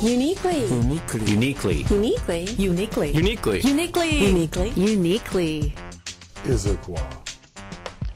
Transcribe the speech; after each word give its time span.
Uniquely. 0.00 0.64
Uniquely. 0.66 1.24
Uniquely. 1.24 1.82
Uniquely. 1.90 2.44
Uniquely. 2.56 3.10
Uniquely. 3.10 3.60
Uniquely. 3.62 4.10
Uniquely. 4.16 4.70
Uniquely. 4.76 5.74
Issaquah. 6.44 7.28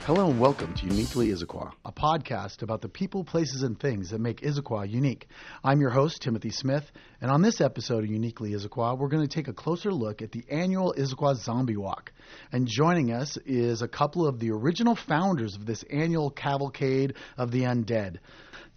Hello 0.03 0.30
and 0.30 0.38
welcome 0.38 0.72
to 0.74 0.87
Uniquely 0.87 1.30
Issaquah, 1.30 1.72
a 1.84 1.90
podcast 1.90 2.62
about 2.62 2.82
the 2.82 2.88
people, 2.88 3.24
places, 3.24 3.64
and 3.64 3.80
things 3.80 4.10
that 4.10 4.21
make 4.21 4.42
Issaquah 4.42 4.88
unique. 4.88 5.26
I'm 5.64 5.80
your 5.80 5.90
host, 5.90 6.22
Timothy 6.22 6.50
Smith, 6.50 6.88
and 7.21 7.33
on 7.33 7.42
this 7.42 7.60
episode 7.60 8.04
of 8.04 8.10
Uniquely 8.10 8.53
Issaquah, 8.53 8.96
we're 8.96 9.08
going 9.08 9.26
to 9.26 9.35
take 9.35 9.49
a 9.49 9.53
closer 9.53 9.92
look 9.92 10.22
at 10.22 10.30
the 10.30 10.44
annual 10.49 10.94
Issaquah 10.96 11.35
Zombie 11.35 11.76
Walk. 11.76 12.12
And 12.53 12.69
joining 12.69 13.10
us 13.10 13.37
is 13.44 13.83
a 13.83 13.88
couple 13.88 14.24
of 14.28 14.38
the 14.38 14.53
original 14.53 14.94
founders 14.94 15.56
of 15.56 15.67
this 15.67 15.83
annual 15.90 16.30
cavalcade 16.30 17.14
of 17.37 17.51
the 17.51 17.62
undead, 17.62 18.19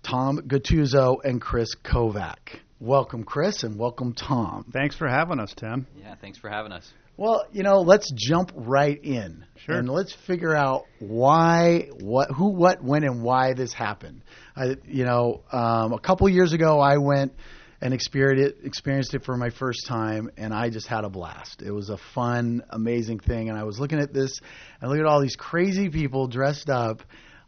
Tom 0.01 0.39
Gattuso 0.47 1.17
and 1.23 1.39
Chris 1.39 1.75
Kovac. 1.75 2.64
Welcome, 2.81 3.23
Chris, 3.23 3.63
and 3.63 3.79
welcome, 3.79 4.13
Tom. 4.13 4.65
Thanks 4.73 4.97
for 4.97 5.07
having 5.07 5.39
us, 5.39 5.53
Tim. 5.55 5.87
Yeah, 5.97 6.15
thanks 6.19 6.37
for 6.37 6.49
having 6.49 6.73
us. 6.73 6.91
Well, 7.15 7.45
you 7.53 7.63
know, 7.63 7.79
let's 7.79 8.11
jump 8.13 8.51
right 8.53 9.01
in. 9.01 9.45
Sure. 9.55 9.75
And 9.77 9.89
let's 9.89 10.13
figure 10.27 10.53
out 10.53 10.83
why, 10.99 11.87
what, 12.01 12.31
who, 12.31 12.49
what, 12.49 12.83
when, 12.83 13.05
and 13.05 13.23
why 13.23 13.53
this 13.53 13.71
happened. 13.71 14.23
I, 14.57 14.75
you 14.83 15.05
know, 15.05 15.43
um, 15.53 15.93
a 15.93 15.99
couple 15.99 16.27
years 16.27 16.51
ago, 16.51 16.81
I 16.81 16.97
went 16.97 17.31
and 17.79 17.93
experienced 17.93 18.57
it, 18.59 18.65
experienced 18.65 19.13
it 19.13 19.23
for 19.23 19.37
my 19.37 19.51
first 19.51 19.85
time, 19.87 20.29
and 20.35 20.53
I 20.53 20.69
just 20.69 20.87
had 20.87 21.05
a 21.05 21.09
blast. 21.09 21.61
It 21.61 21.71
was 21.71 21.89
a 21.89 21.97
fun, 22.13 22.61
amazing 22.71 23.19
thing. 23.19 23.47
And 23.47 23.57
I 23.57 23.63
was 23.63 23.79
looking 23.79 23.99
at 23.99 24.13
this, 24.13 24.37
and 24.81 24.91
look 24.91 24.99
at 24.99 25.05
all 25.05 25.21
these 25.21 25.37
crazy 25.37 25.87
people 25.87 26.27
dressed 26.27 26.69
up. 26.69 27.03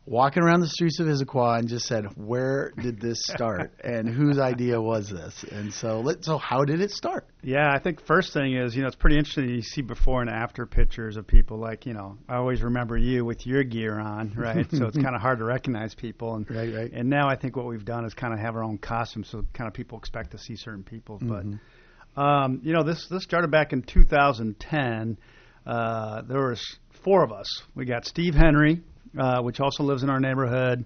Walking 0.09 0.41
around 0.41 0.61
the 0.61 0.69
streets 0.69 1.01
of 1.01 1.07
Issaquah 1.07 1.59
and 1.59 1.67
just 1.67 1.85
said, 1.85 2.05
"Where 2.15 2.71
did 2.81 3.01
this 3.01 3.21
start? 3.23 3.73
and 3.83 4.07
whose 4.07 4.39
idea 4.39 4.81
was 4.81 5.09
this?" 5.09 5.43
And 5.51 5.73
so, 5.73 5.99
let 5.99 6.23
so 6.23 6.37
how 6.37 6.63
did 6.63 6.79
it 6.79 6.91
start? 6.91 7.27
Yeah, 7.43 7.69
I 7.69 7.79
think 7.79 7.99
first 8.05 8.31
thing 8.31 8.55
is, 8.55 8.73
you 8.73 8.83
know, 8.83 8.87
it's 8.87 8.95
pretty 8.95 9.17
interesting. 9.17 9.49
You 9.49 9.61
see 9.61 9.81
before 9.81 10.21
and 10.21 10.29
after 10.29 10.65
pictures 10.65 11.17
of 11.17 11.27
people 11.27 11.57
like, 11.57 11.85
you 11.85 11.93
know, 11.93 12.17
I 12.29 12.37
always 12.37 12.61
remember 12.61 12.97
you 12.97 13.25
with 13.25 13.45
your 13.45 13.65
gear 13.65 13.99
on, 13.99 14.33
right? 14.37 14.65
so 14.71 14.85
it's 14.85 14.97
kind 15.03 15.13
of 15.13 15.21
hard 15.21 15.39
to 15.39 15.45
recognize 15.45 15.93
people. 15.93 16.35
And, 16.35 16.49
Right, 16.49 16.73
right. 16.73 16.91
And 16.93 17.09
now 17.09 17.27
I 17.27 17.35
think 17.35 17.57
what 17.57 17.65
we've 17.65 17.83
done 17.83 18.05
is 18.05 18.13
kind 18.13 18.33
of 18.33 18.39
have 18.39 18.55
our 18.55 18.63
own 18.63 18.77
costumes, 18.77 19.27
so 19.29 19.43
kind 19.53 19.67
of 19.67 19.73
people 19.73 19.97
expect 19.97 20.31
to 20.31 20.37
see 20.37 20.55
certain 20.55 20.83
people. 20.83 21.19
But, 21.21 22.21
um, 22.21 22.61
you 22.63 22.71
know, 22.71 22.83
this 22.83 23.07
this 23.09 23.23
started 23.23 23.51
back 23.51 23.73
in 23.73 23.81
2010. 23.81 25.17
Uh, 25.65 26.21
there 26.21 26.47
was 26.47 26.61
four 27.03 27.25
of 27.25 27.33
us. 27.33 27.61
We 27.75 27.85
got 27.85 28.05
Steve 28.05 28.33
Henry, 28.33 28.81
uh, 29.17 29.41
which 29.41 29.59
also 29.59 29.83
lives 29.83 30.03
in 30.03 30.09
our 30.09 30.19
neighborhood. 30.19 30.85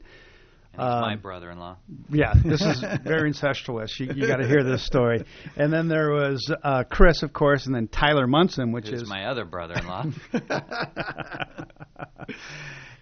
And 0.74 0.82
he's 0.82 1.02
my 1.02 1.14
Um, 1.16 1.20
brother-in-law. 1.20 1.76
Yeah, 2.10 2.34
this 2.46 2.62
is 2.62 2.82
very 3.04 3.28
incestuous. 3.28 4.00
You, 4.00 4.14
you 4.16 4.26
got 4.26 4.38
to 4.38 4.48
hear 4.48 4.64
this 4.64 4.86
story. 4.86 5.26
And 5.58 5.72
then 5.72 5.90
there 5.90 6.12
was 6.12 6.50
uh, 6.64 6.86
Chris, 6.90 7.24
of 7.24 7.34
course, 7.34 7.66
and 7.66 7.76
then 7.76 7.90
Tyler 7.90 8.26
Munson, 8.26 8.72
which 8.72 8.88
Who's 8.88 9.02
is 9.02 9.10
my 9.10 9.26
other 9.26 9.44
brother-in-law. 9.44 10.06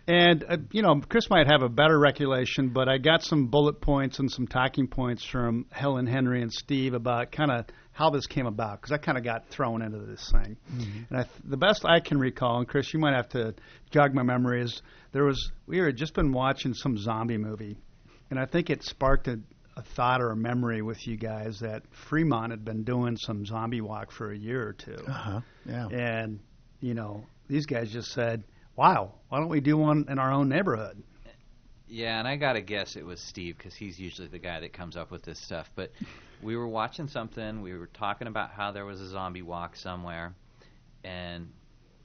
And 0.10 0.44
uh, 0.50 0.58
you 0.72 0.82
know, 0.82 1.00
Chris 1.08 1.30
might 1.30 1.46
have 1.46 1.62
a 1.62 1.70
better 1.70 2.00
recollection, 2.00 2.70
but 2.70 2.90
I 2.90 2.98
got 2.98 3.22
some 3.22 3.46
bullet 3.46 3.80
points 3.80 4.18
and 4.18 4.32
some 4.32 4.48
talking 4.48 4.88
points 4.88 5.24
from 5.24 5.68
Helen 5.70 6.08
Henry 6.08 6.42
and 6.42 6.52
Steve 6.52 6.96
about 6.96 7.32
kind 7.32 7.52
of 7.52 7.66
how 7.92 8.10
this 8.10 8.26
came 8.26 8.48
about 8.48 8.82
because 8.82 8.92
I 8.92 8.98
kind 8.98 9.20
of 9.20 9.24
got 9.24 9.50
thrown 9.50 9.84
into 9.84 10.00
this 10.00 10.32
thing. 10.32 10.58
And 11.10 11.20
I, 11.20 11.24
th- 11.24 11.36
the 11.44 11.58
best 11.58 11.86
I 11.86 12.00
can 12.00 12.18
recall, 12.18 12.58
and 12.58 12.68
Chris, 12.68 12.92
you 12.92 13.00
might 13.00 13.14
have 13.14 13.30
to 13.30 13.54
jog 13.92 14.16
my 14.16 14.24
memory, 14.24 14.64
is 14.64 14.82
there 15.12 15.26
was 15.26 15.52
we 15.68 15.78
had 15.78 15.96
just 15.96 16.16
been 16.16 16.32
watching 16.32 16.74
some 16.74 16.98
zombie 16.98 17.38
movie, 17.38 17.78
and 18.32 18.40
I 18.40 18.48
think 18.48 18.72
it 18.72 18.82
sparked 18.82 19.28
a, 19.28 19.40
a 19.78 19.84
thought 19.84 20.22
or 20.22 20.32
a 20.32 20.36
memory 20.36 20.82
with 20.82 21.06
you 21.06 21.18
guys 21.18 21.60
that 21.60 21.84
Fremont 22.10 22.50
had 22.50 22.66
been 22.66 22.84
doing 22.84 23.16
some 23.16 23.46
zombie 23.46 23.82
walk 23.82 24.12
for 24.12 24.32
a 24.32 24.38
year 24.38 24.70
or 24.70 24.74
two. 24.74 24.98
Uh-huh. 25.08 25.42
Yeah. 25.68 25.88
And, 25.88 26.40
you 26.80 26.96
know, 26.96 27.26
these 27.48 27.68
guys 27.68 27.92
just 27.92 28.12
said, 28.12 28.44
wow, 28.80 29.12
why 29.28 29.40
don't 29.40 29.50
we 29.50 29.60
do 29.60 29.76
one 29.76 30.06
in 30.08 30.18
our 30.18 30.32
own 30.32 30.48
neighborhood? 30.48 31.04
yeah, 31.90 32.18
and 32.18 32.26
I 32.26 32.38
gotta 32.38 32.62
guess 32.62 32.96
it 32.96 33.06
was 33.06 33.20
Steve 33.20 33.58
because 33.58 33.76
he's 33.76 34.00
usually 34.00 34.30
the 34.30 34.40
guy 34.40 34.62
that 34.62 34.72
comes 34.72 34.96
up 34.96 35.12
with 35.12 35.22
this 35.22 35.38
stuff. 35.38 35.70
But 35.76 35.92
we 36.42 36.56
were 36.56 36.68
watching 36.68 37.10
something. 37.10 37.62
We 37.62 37.74
were 37.74 37.88
talking 37.88 38.28
about 38.28 38.52
how 38.52 38.72
there 38.72 38.86
was 38.86 39.02
a 39.02 39.10
zombie 39.10 39.42
walk 39.42 39.76
somewhere, 39.76 40.34
and 41.04 41.50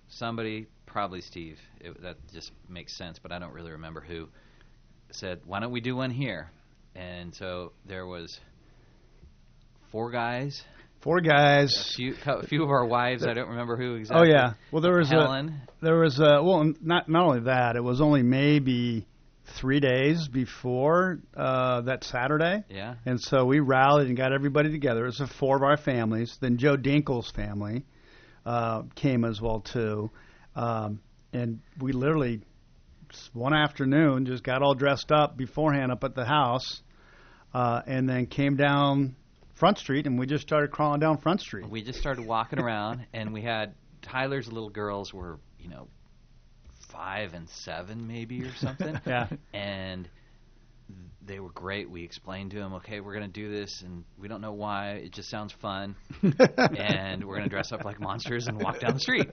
somebody, 0.09 0.67
probably 0.85 1.21
Steve, 1.21 1.61
it, 1.81 2.03
that 2.03 2.17
just 2.33 2.51
makes 2.69 2.93
sense, 2.93 3.21
but 3.21 3.31
I 3.31 3.39
don't 3.39 3.53
really 3.53 3.71
remember 3.71 4.01
who, 4.01 4.29
said, 5.13 5.43
"Why 5.45 5.61
don't 5.61 5.71
we 5.71 5.81
do 5.81 5.95
one 5.95 6.11
here?" 6.11 6.51
And 6.97 7.33
so 7.33 7.71
there 7.87 8.05
was 8.05 8.41
four 9.93 10.11
guys, 10.11 10.65
Four 11.05 11.19
a 11.19 11.23
guys. 11.23 11.93
few, 11.95 12.15
a 12.25 12.47
few 12.47 12.65
of 12.65 12.71
our 12.71 12.87
wives. 12.87 13.27
I 13.27 13.35
don't 13.35 13.51
remember 13.51 13.77
who 13.77 13.97
exactly. 13.97 14.27
Oh, 14.27 14.33
yeah. 14.33 14.55
Well, 14.73 14.81
there 14.81 14.97
was 14.97 15.13
a, 15.13 15.53
there 15.83 15.99
was 15.99 16.19
a, 16.19 16.43
well, 16.43 16.73
not, 16.81 17.11
not 17.11 17.27
only 17.27 17.41
that, 17.41 17.77
it 17.77 17.85
was 17.85 18.01
only 18.01 18.23
maybe 18.23 19.07
three 19.61 19.81
days 19.81 20.29
before 20.29 21.19
uh, 21.37 21.83
that 21.83 22.05
Saturday. 22.05 22.65
Yeah. 22.71 22.95
And 23.05 23.21
so 23.21 23.45
we 23.45 23.61
rallied 23.61 24.09
and 24.09 24.17
got 24.17 24.33
everybody 24.33 24.71
together. 24.71 25.05
It 25.05 25.15
was 25.19 25.31
four 25.39 25.57
of 25.57 25.63
our 25.63 25.77
families. 25.77 26.39
Then 26.41 26.57
Joe 26.57 26.79
Dinkle's 26.79 27.31
family 27.33 27.85
uh, 28.47 28.85
came 28.95 29.27
as 29.27 29.43
well 29.43 29.61
too, 29.61 30.11
um, 30.57 31.01
and 31.35 31.61
we 31.79 31.93
literally 31.93 32.41
one 33.35 33.53
afternoon 33.53 34.25
just 34.25 34.43
got 34.43 34.63
all 34.63 34.75
dressed 34.75 35.13
up 35.13 35.37
beforehand 35.37 35.93
up 35.93 36.03
at 36.03 36.15
the 36.15 36.25
house, 36.25 36.81
uh, 37.53 37.83
and 37.87 38.09
then 38.09 38.25
came 38.25 38.57
down 38.57 39.17
Front 39.55 39.79
Street, 39.79 40.07
and 40.07 40.19
we 40.19 40.27
just 40.27 40.43
started 40.43 40.71
crawling 40.71 41.01
down 41.01 41.19
Front 41.19 41.41
Street. 41.41 41.69
we 41.69 41.83
just 41.83 41.99
started 41.99 42.27
walking 42.27 42.59
around 42.61 43.07
and 43.13 43.33
we 43.33 43.43
had 43.43 43.75
Tyler's 44.03 44.49
little 44.51 44.71
girls 44.71 45.13
were, 45.15 45.39
you 45.59 45.69
know, 45.69 45.89
five 46.91 47.35
and 47.35 47.49
seven 47.49 48.07
maybe 48.07 48.43
or 48.43 48.55
something. 48.57 49.01
Yeah. 49.07 49.29
And 49.53 50.09
they 51.27 51.41
were 51.41 51.51
great. 51.51 51.89
We 51.89 52.03
explained 52.05 52.51
to 52.51 52.59
them, 52.59 52.75
okay, 52.75 53.01
we're 53.01 53.15
going 53.15 53.33
to 53.33 53.41
do 53.41 53.51
this 53.51 53.81
and 53.83 54.05
we 54.19 54.29
don't 54.29 54.43
know 54.43 54.53
why. 54.53 54.91
It 55.05 55.13
just 55.13 55.31
sounds 55.31 55.53
fun. 55.63 55.97
and 56.23 57.25
we're 57.25 57.37
going 57.37 57.45
to 57.45 57.49
dress 57.49 57.73
up 57.73 57.85
like 57.85 57.99
monsters 58.01 58.47
and 58.47 58.61
walk 58.61 58.81
down 58.81 58.93
the 58.95 59.01
street. 59.01 59.31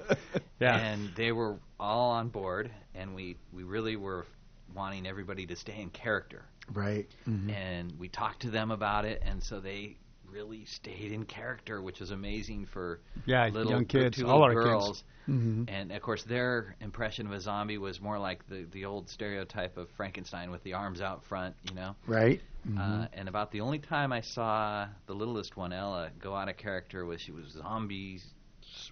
Yeah. 0.61 0.77
And 0.77 1.11
they 1.17 1.31
were 1.33 1.57
all 1.79 2.11
on 2.11 2.29
board 2.29 2.71
and 2.95 3.13
we, 3.15 3.35
we 3.51 3.63
really 3.63 3.97
were 3.97 4.25
wanting 4.73 5.05
everybody 5.05 5.45
to 5.47 5.55
stay 5.57 5.81
in 5.81 5.89
character 5.89 6.45
Right. 6.71 7.07
Mhm. 7.27 7.51
and 7.53 7.99
we 7.99 8.07
talked 8.07 8.43
to 8.43 8.49
them 8.51 8.71
about 8.71 9.03
it, 9.03 9.21
and 9.25 9.43
so 9.43 9.59
they 9.59 9.97
really 10.31 10.65
stayed 10.65 11.11
in 11.11 11.25
character, 11.25 11.81
which 11.81 11.99
was 11.99 12.11
amazing 12.11 12.65
for 12.65 12.99
Yeah, 13.25 13.47
little 13.47 13.71
young 13.71 13.85
kids, 13.85 14.21
all 14.23 14.43
our 14.43 14.53
kids. 14.53 14.63
girls. 14.63 15.03
Mhm. 15.27 15.69
And 15.69 15.91
of 15.91 16.01
course, 16.01 16.23
their 16.23 16.75
impression 16.81 17.27
of 17.27 17.33
a 17.33 17.39
zombie 17.39 17.77
was 17.77 18.01
more 18.01 18.17
like 18.17 18.47
the 18.47 18.63
the 18.63 18.85
old 18.85 19.09
stereotype 19.09 19.77
of 19.77 19.89
Frankenstein 19.91 20.49
with 20.51 20.63
the 20.63 20.73
arms 20.73 21.01
out 21.01 21.23
front, 21.23 21.55
you 21.69 21.75
know. 21.75 21.95
Right. 22.07 22.41
Uh, 22.77 23.07
and 23.13 23.27
about 23.27 23.51
the 23.51 23.61
only 23.61 23.79
time 23.79 24.11
I 24.13 24.21
saw 24.21 24.87
the 25.07 25.13
littlest 25.15 25.57
one, 25.57 25.73
Ella, 25.73 26.11
go 26.19 26.35
out 26.35 26.47
of 26.49 26.57
character 26.57 27.05
was 27.05 27.19
she 27.21 27.31
was 27.31 27.47
zombies. 27.49 28.25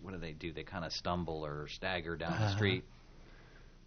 What 0.01 0.11
do 0.11 0.17
they 0.17 0.33
do? 0.33 0.51
They 0.51 0.63
kind 0.63 0.83
of 0.85 0.91
stumble 0.91 1.45
or 1.45 1.67
stagger 1.67 2.15
down 2.17 2.39
the 2.39 2.49
street. 2.49 2.83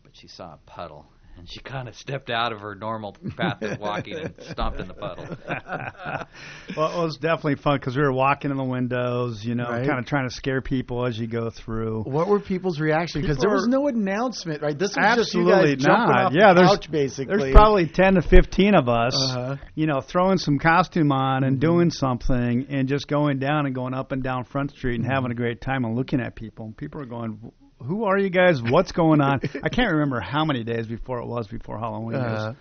But 0.03 0.17
she 0.17 0.29
saw 0.29 0.55
a 0.55 0.59
puddle, 0.67 1.07
and 1.37 1.49
she 1.51 1.61
kind 1.61 1.89
of 1.89 1.97
stepped 1.97 2.31
out 2.31 2.53
of 2.53 2.61
her 2.61 2.75
normal 2.75 3.17
path 3.37 3.63
of 3.63 3.79
walking 3.81 4.15
and 4.17 4.35
stomped 4.51 4.79
in 4.81 4.87
the 4.89 4.95
puddle. 4.95 5.27
well, 6.77 7.01
it 7.01 7.05
was 7.05 7.17
definitely 7.17 7.57
fun 7.57 7.79
because 7.79 7.97
we 7.97 8.03
were 8.03 8.13
walking 8.13 8.51
in 8.51 8.57
the 8.57 8.65
windows, 8.65 9.45
you 9.45 9.55
know, 9.55 9.65
Right. 9.69 9.87
kind 9.87 9.99
of 9.99 10.07
trying 10.07 10.29
to 10.29 10.35
scare 10.35 10.61
people 10.61 11.07
as 11.07 11.19
you 11.19 11.27
go 11.27 11.51
through. 11.51 12.03
What 12.03 12.29
were 12.29 12.41
people's 12.41 12.79
reaction? 12.81 13.21
Because 13.23 13.37
People 13.39 13.51
there 13.51 13.55
was 13.57 13.67
no 13.69 13.89
announcement, 13.89 14.63
right? 14.63 14.79
This 14.79 14.97
was 14.97 15.17
just 15.17 15.35
you 15.35 15.41
Absolutely 15.51 15.77
guys 15.77 15.85
jumping 15.85 16.15
not. 16.15 16.25
off 16.27 16.33
yeah, 16.35 16.53
the 16.55 16.61
there's 16.61 16.71
couch, 16.71 16.91
basically. 16.91 17.37
there's 17.39 17.55
probably 17.55 17.87
ten 17.87 18.15
to 18.15 18.23
fifteen 18.23 18.75
of 18.75 18.89
us, 18.89 19.15
Uh-huh. 19.15 19.57
you 19.75 19.87
know, 19.87 20.01
throwing 20.01 20.39
some 20.39 20.59
costume 20.59 21.13
on 21.13 21.43
Mm-hmm. 21.43 21.45
and 21.49 21.61
doing 21.61 21.91
something, 21.91 22.67
and 22.69 22.89
just 22.89 23.09
going 23.09 23.39
down 23.39 23.67
and 23.67 23.75
going 23.75 23.95
up 23.95 24.13
and 24.13 24.23
down 24.23 24.45
Front 24.45 24.71
Street 24.73 24.97
and 24.97 25.05
Mm-hmm. 25.05 25.13
having 25.15 25.31
a 25.31 25.35
great 25.35 25.61
time 25.61 25.85
and 25.85 25.97
looking 25.97 26.21
at 26.21 26.35
people. 26.37 26.67
And 26.67 26.77
people 26.77 27.01
are 27.01 27.07
going, 27.07 27.53
"Who 27.83 28.05
are 28.05 28.19
you 28.19 28.31
guys? 28.31 28.63
What's 28.63 28.93
going 28.93 29.21
on?" 29.21 29.41
I 29.63 29.69
can't 29.69 29.93
remember 29.93 30.21
how 30.21 30.45
many 30.45 30.65
days 30.65 30.87
before 30.87 31.19
it 31.21 31.27
was 31.27 31.47
before 31.49 31.79
Halloween, 31.79 32.17
Uh, 32.17 32.55
was, 32.55 32.57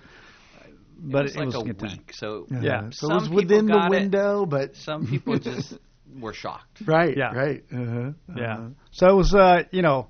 but 1.00 1.26
it 1.26 1.36
was 1.36 1.56
like 1.56 1.64
a 1.64 1.68
good 1.68 1.80
time. 1.80 1.90
week, 1.92 2.14
so 2.14 2.48
Yeah. 2.50 2.90
So 2.92 3.08
Some 3.08 3.18
it 3.18 3.22
was 3.22 3.30
within 3.30 3.66
the 3.66 3.74
got 3.74 3.86
it. 3.88 3.90
window, 3.90 4.46
but 4.46 4.76
some 4.76 5.08
people 5.08 5.38
just 5.40 5.78
were 6.20 6.34
shocked. 6.34 6.82
right, 6.86 7.16
Yeah. 7.16 7.34
right. 7.34 7.64
Uh-huh. 7.74 8.12
Yeah. 8.36 8.54
uh-huh. 8.54 8.68
So 8.92 9.08
it 9.10 9.16
was, 9.16 9.34
uh, 9.34 9.64
you 9.72 9.82
know, 9.82 10.08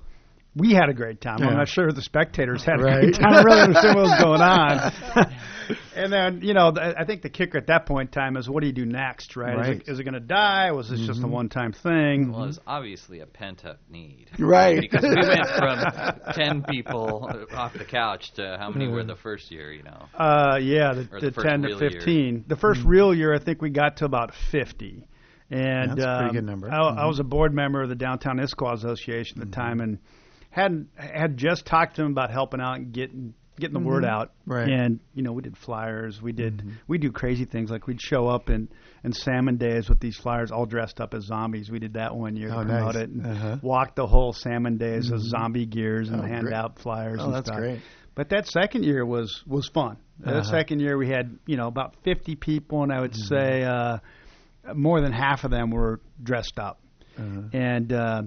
we 0.54 0.72
had 0.74 0.88
a 0.88 0.94
great 0.94 1.20
time. 1.20 1.38
Yeah. 1.40 1.48
I'm 1.48 1.56
not 1.56 1.68
sure 1.68 1.90
the 1.92 2.02
spectators 2.02 2.62
had 2.64 2.74
a 2.74 2.82
great 2.82 3.14
time. 3.14 3.32
I 3.32 3.42
really 3.42 3.60
understand 3.62 3.96
what 3.96 4.04
was 4.04 4.20
going 4.20 4.40
on. 4.42 4.92
and 5.96 6.12
then, 6.12 6.40
you 6.42 6.52
know, 6.52 6.70
th- 6.72 6.94
I 6.98 7.04
think 7.04 7.22
the 7.22 7.30
kicker 7.30 7.56
at 7.56 7.68
that 7.68 7.86
point 7.86 8.08
in 8.08 8.12
time 8.12 8.36
is 8.36 8.48
what 8.50 8.60
do 8.60 8.66
you 8.66 8.72
do 8.74 8.84
next, 8.84 9.34
right? 9.36 9.52
Is 9.54 9.56
Right. 9.58 9.76
it, 9.80 9.88
is 9.88 9.98
it 9.98 10.04
going 10.04 10.14
to 10.14 10.20
die? 10.20 10.72
Was 10.72 10.90
this 10.90 11.00
just 11.00 11.22
a 11.22 11.26
one 11.26 11.48
time 11.48 11.72
thing? 11.72 12.32
Well, 12.32 12.44
it's 12.44 12.58
obviously 12.66 13.20
a 13.20 13.26
pent 13.26 13.64
up 13.64 13.80
need. 13.90 14.26
Right. 14.38 14.80
Because 14.80 15.02
we 15.02 15.14
went 15.26 15.46
from 15.56 16.32
10 16.34 16.64
people 16.64 17.30
off 17.54 17.72
the 17.72 17.84
couch 17.86 18.32
to 18.34 18.56
how 18.60 18.70
many 18.70 18.88
were 18.88 19.04
the 19.04 19.16
first 19.16 19.50
year, 19.50 19.72
you 19.72 19.84
know? 19.84 20.04
Uh, 20.14 20.58
yeah, 20.60 20.92
the, 20.92 21.08
the, 21.20 21.30
the 21.30 21.42
10 21.42 21.62
to 21.62 21.68
real 21.68 21.80
year. 21.80 21.90
15. 21.92 22.44
The 22.48 22.56
1st 22.56 22.82
real 22.84 23.14
year, 23.14 23.34
I 23.34 23.38
think 23.38 23.62
we 23.62 23.70
got 23.70 23.96
to 23.98 24.04
about 24.04 24.34
50. 24.50 25.08
And 25.50 25.90
That's 25.92 26.00
a 26.02 26.16
pretty 26.18 26.28
um, 26.28 26.32
good 26.34 26.44
number. 26.44 26.70
I, 26.70 26.78
I 26.78 27.06
was 27.06 27.20
a 27.20 27.24
board 27.24 27.54
member 27.54 27.82
of 27.82 27.88
the 27.90 27.94
Downtown 27.94 28.38
Issaquah 28.38 28.74
Association 28.74 29.40
at 29.42 29.48
the 29.50 29.54
time, 29.54 29.80
and 29.80 29.98
had 30.52 30.86
had 30.96 31.36
just 31.36 31.66
talked 31.66 31.96
to 31.96 32.02
them 32.02 32.12
about 32.12 32.30
helping 32.30 32.60
out 32.60 32.76
and 32.76 32.92
getting 32.92 33.34
getting 33.58 33.74
the 33.74 33.86
word 33.86 34.04
out. 34.04 34.32
Right. 34.46 34.68
And 34.68 35.00
you 35.14 35.22
know, 35.22 35.32
we 35.32 35.42
did 35.42 35.56
flyers. 35.58 36.20
We 36.22 36.32
did 36.32 36.62
we 36.86 36.98
do 36.98 37.10
crazy 37.10 37.44
things 37.44 37.70
like 37.70 37.86
we'd 37.86 38.00
show 38.00 38.28
up 38.28 38.48
in 38.50 38.68
in 39.02 39.12
Salmon 39.12 39.56
Days 39.56 39.88
with 39.88 39.98
these 39.98 40.16
flyers 40.16 40.50
all 40.52 40.66
dressed 40.66 41.00
up 41.00 41.14
as 41.14 41.24
zombies. 41.24 41.70
We 41.70 41.78
did 41.78 41.94
that 41.94 42.14
one 42.14 42.36
year 42.36 42.50
Oh, 42.52 42.60
to 42.60 42.64
promote 42.66 42.94
nice. 42.94 43.02
it. 43.02 43.10
And 43.10 43.26
Uh-huh. 43.26 43.56
Walked 43.62 43.96
the 43.96 44.06
whole 44.06 44.32
Salmon 44.32 44.76
Days 44.78 45.10
as 45.12 45.22
zombie 45.22 45.66
gears 45.66 46.08
and 46.10 46.20
Oh, 46.20 46.24
hand 46.24 46.42
great. 46.44 46.54
out 46.54 46.78
flyers. 46.78 47.18
Oh, 47.20 47.26
and 47.26 47.34
that's 47.34 47.48
stuff. 47.48 47.58
great. 47.58 47.80
But 48.14 48.28
that 48.28 48.46
second 48.46 48.84
year 48.84 49.04
was 49.06 49.42
was 49.46 49.68
fun. 49.68 49.96
Uh-huh. 50.24 50.34
The 50.40 50.44
second 50.44 50.80
year 50.80 50.96
we 50.98 51.08
had 51.08 51.38
you 51.46 51.56
know 51.56 51.66
about 51.66 51.96
50 52.04 52.36
people, 52.36 52.82
and 52.82 52.92
I 52.92 53.00
would 53.00 53.12
Mm-hmm. 53.12 53.34
say 53.34 53.64
uh, 53.64 53.98
more 54.74 55.00
than 55.00 55.12
half 55.12 55.44
of 55.44 55.50
them 55.50 55.70
were 55.70 56.00
dressed 56.22 56.58
up. 56.58 56.78
Uh-huh. 57.18 57.42
And 57.52 57.92
uh, 57.92 58.22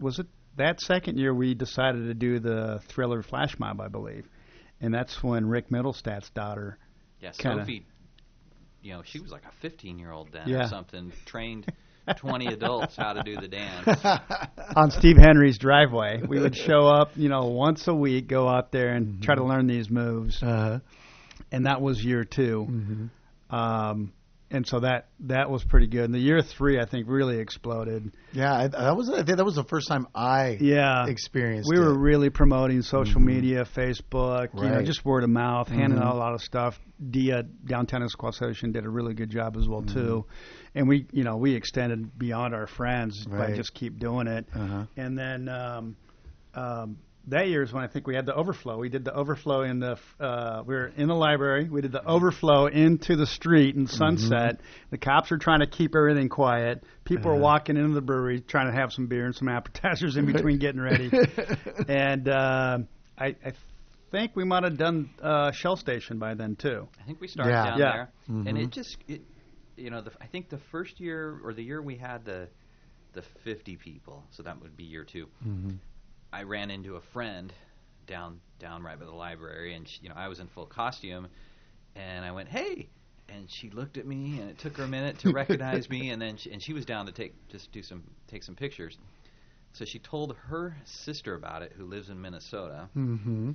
was 0.00 0.18
it 0.18 0.26
that 0.58 0.80
second 0.80 1.18
year 1.18 1.34
we 1.34 1.54
decided 1.54 2.04
to 2.06 2.14
do 2.14 2.38
the 2.38 2.80
Thriller 2.88 3.22
flash 3.22 3.58
mob, 3.58 3.80
I 3.80 3.88
believe, 3.88 4.26
and 4.80 4.92
that's 4.94 5.22
when 5.22 5.46
Rick 5.46 5.70
Middlestat's 5.70 6.30
daughter. 6.30 6.78
Yeah, 7.20 7.32
Kinda. 7.32 7.62
Sophie, 7.62 7.86
you 8.82 8.92
know, 8.92 9.02
she 9.04 9.18
was 9.20 9.30
like 9.32 9.42
a 9.44 9.52
15 9.60 9.98
year 9.98 10.12
old 10.12 10.30
then 10.32 10.48
Yeah. 10.48 10.64
or 10.64 10.68
something, 10.68 11.12
trained 11.26 11.66
20 12.16 12.46
adults 12.46 12.96
how 12.96 13.12
to 13.12 13.22
do 13.22 13.36
the 13.36 13.48
dance. 13.48 13.86
on 14.76 14.90
Steve 14.90 15.16
Henry's 15.16 15.58
driveway. 15.58 16.22
We 16.26 16.40
would 16.40 16.56
show 16.56 16.86
up, 16.86 17.10
you 17.16 17.28
know, 17.28 17.46
once 17.46 17.86
a 17.88 17.94
week, 17.94 18.28
go 18.28 18.48
out 18.48 18.72
there 18.72 18.94
and 18.94 19.22
try 19.22 19.34
to 19.34 19.44
learn 19.44 19.66
these 19.66 19.90
moves. 19.90 20.42
Uh-huh. 20.42 20.78
And 21.52 21.66
that 21.66 21.80
was 21.80 22.02
year 22.04 22.24
2 22.24 22.66
Mm-hmm. 22.70 23.54
Um, 23.54 24.12
and 24.50 24.66
so 24.66 24.80
that 24.80 25.08
that 25.20 25.50
was 25.50 25.62
pretty 25.64 25.86
good. 25.86 26.04
And 26.04 26.14
the 26.14 26.18
year 26.18 26.40
three, 26.42 26.80
I 26.80 26.86
think, 26.86 27.06
really 27.08 27.38
exploded. 27.38 28.12
Yeah, 28.32 28.52
I, 28.54 28.68
that 28.68 28.96
was. 28.96 29.10
I 29.10 29.22
think 29.22 29.36
that 29.36 29.44
was 29.44 29.56
the 29.56 29.64
first 29.64 29.88
time 29.88 30.06
I 30.14 30.56
Yeah, 30.60 31.06
experienced. 31.06 31.68
we 31.70 31.78
were 31.78 31.92
it. 31.94 31.98
really 31.98 32.30
promoting 32.30 32.82
social 32.82 33.20
media, 33.20 33.64
Facebook, 33.64 34.54
you 34.54 34.68
know, 34.68 34.82
just 34.82 35.04
word 35.04 35.24
of 35.24 35.30
mouth, 35.30 35.68
handing 35.68 35.98
out 35.98 36.14
a 36.14 36.18
lot 36.18 36.34
of 36.34 36.40
stuff. 36.40 36.78
DIA 37.10 37.42
Downtown 37.42 38.02
Association 38.02 38.72
did 38.72 38.84
a 38.84 38.88
really 38.90 39.14
good 39.14 39.30
job 39.30 39.56
as 39.56 39.68
well 39.68 39.82
too, 39.82 40.24
and 40.74 40.88
we, 40.88 41.06
you 41.12 41.24
know, 41.24 41.36
we 41.36 41.54
extended 41.54 42.18
beyond 42.18 42.54
our 42.54 42.66
friends 42.66 43.24
by 43.26 43.52
just 43.54 43.74
keep 43.74 43.98
doing 43.98 44.26
it. 44.26 44.46
Uh-huh. 44.54 44.84
And 44.96 45.16
then 45.16 45.48
um, 45.48 45.96
um, 46.54 46.98
that 47.28 47.48
year 47.48 47.62
is 47.62 47.72
when 47.72 47.82
I 47.84 47.86
think 47.86 48.06
we 48.06 48.14
had 48.14 48.26
the 48.26 48.34
overflow. 48.34 48.78
We 48.78 48.88
did 48.88 49.04
the 49.04 49.14
overflow 49.14 49.62
in 49.62 49.80
the 49.80 49.98
uh, 50.20 50.62
we 50.66 50.74
were 50.74 50.86
in 50.96 51.08
the 51.08 51.14
library. 51.14 51.68
We 51.68 51.80
did 51.80 51.92
the 51.92 52.04
overflow 52.04 52.66
into 52.66 53.16
the 53.16 53.26
street 53.26 53.76
in 53.76 53.86
Sunset. 53.86 54.60
The 54.90 54.98
cops 54.98 55.30
were 55.30 55.38
trying 55.38 55.60
to 55.60 55.66
keep 55.66 55.94
everything 55.94 56.28
quiet. 56.28 56.82
People 57.04 57.30
were 57.30 57.36
walking 57.36 57.76
into 57.76 57.94
the 57.94 58.00
brewery 58.00 58.40
trying 58.40 58.72
to 58.72 58.78
have 58.78 58.92
some 58.92 59.06
beer 59.06 59.26
and 59.26 59.34
some 59.34 59.48
appetizers 59.48 60.16
in 60.16 60.26
between 60.26 60.58
getting 60.58 60.80
ready. 60.80 61.10
and 61.88 62.28
uh, 62.28 62.78
I, 63.18 63.26
I 63.44 63.52
think 64.10 64.34
we 64.34 64.44
might 64.44 64.64
have 64.64 64.78
done 64.78 65.10
uh, 65.22 65.52
Shell 65.52 65.76
Station 65.76 66.18
by 66.18 66.34
then 66.34 66.56
too. 66.56 66.88
I 67.00 67.04
think 67.04 67.20
we 67.20 67.28
started 67.28 67.50
Yeah. 67.52 67.64
down 67.64 67.78
Yeah. 67.78 67.92
there, 67.92 68.10
and 68.28 68.58
it 68.58 68.70
just, 68.70 68.96
it, 69.06 69.22
you 69.76 69.90
know, 69.90 70.00
the, 70.02 70.12
I 70.20 70.26
think 70.26 70.48
the 70.48 70.58
first 70.70 70.98
year 71.00 71.38
or 71.44 71.52
the 71.52 71.62
year 71.62 71.80
we 71.82 71.96
had 71.96 72.24
the 72.24 72.48
the 73.14 73.22
50 73.42 73.76
people, 73.76 74.22
so 74.30 74.42
that 74.42 74.60
would 74.60 74.76
be 74.76 74.84
year 74.84 75.02
2 75.04 75.26
I 76.32 76.42
ran 76.42 76.70
into 76.70 76.96
a 76.96 77.00
friend 77.00 77.52
down 78.06 78.40
down 78.58 78.82
right 78.82 78.98
by 78.98 79.04
the 79.04 79.12
library, 79.12 79.74
and 79.74 79.88
she, 79.88 80.00
you 80.02 80.08
know 80.08 80.14
I 80.16 80.28
was 80.28 80.40
in 80.40 80.48
full 80.48 80.66
costume, 80.66 81.28
and 81.94 82.24
I 82.24 82.32
went, 82.32 82.48
"Hey." 82.48 82.88
And 83.30 83.50
she 83.50 83.68
looked 83.68 83.98
at 83.98 84.06
me, 84.06 84.38
and 84.40 84.48
it 84.48 84.58
took 84.58 84.78
her 84.78 84.84
a 84.84 84.88
minute 84.88 85.18
to 85.18 85.32
recognize 85.32 85.90
me, 85.90 86.08
and 86.10 86.22
then 86.22 86.38
she, 86.38 86.50
and 86.50 86.62
she 86.62 86.72
was 86.72 86.86
down 86.86 87.04
to 87.06 87.12
take 87.12 87.34
just 87.48 87.70
do 87.72 87.82
some 87.82 88.02
take 88.26 88.42
some 88.42 88.54
pictures. 88.54 88.96
So 89.74 89.84
she 89.84 89.98
told 89.98 90.34
her 90.48 90.76
sister 90.84 91.34
about 91.34 91.60
it, 91.62 91.72
who 91.76 91.84
lives 91.84 92.08
in 92.08 92.20
Minnesota. 92.20 92.88
Mm-hmm. 92.96 93.52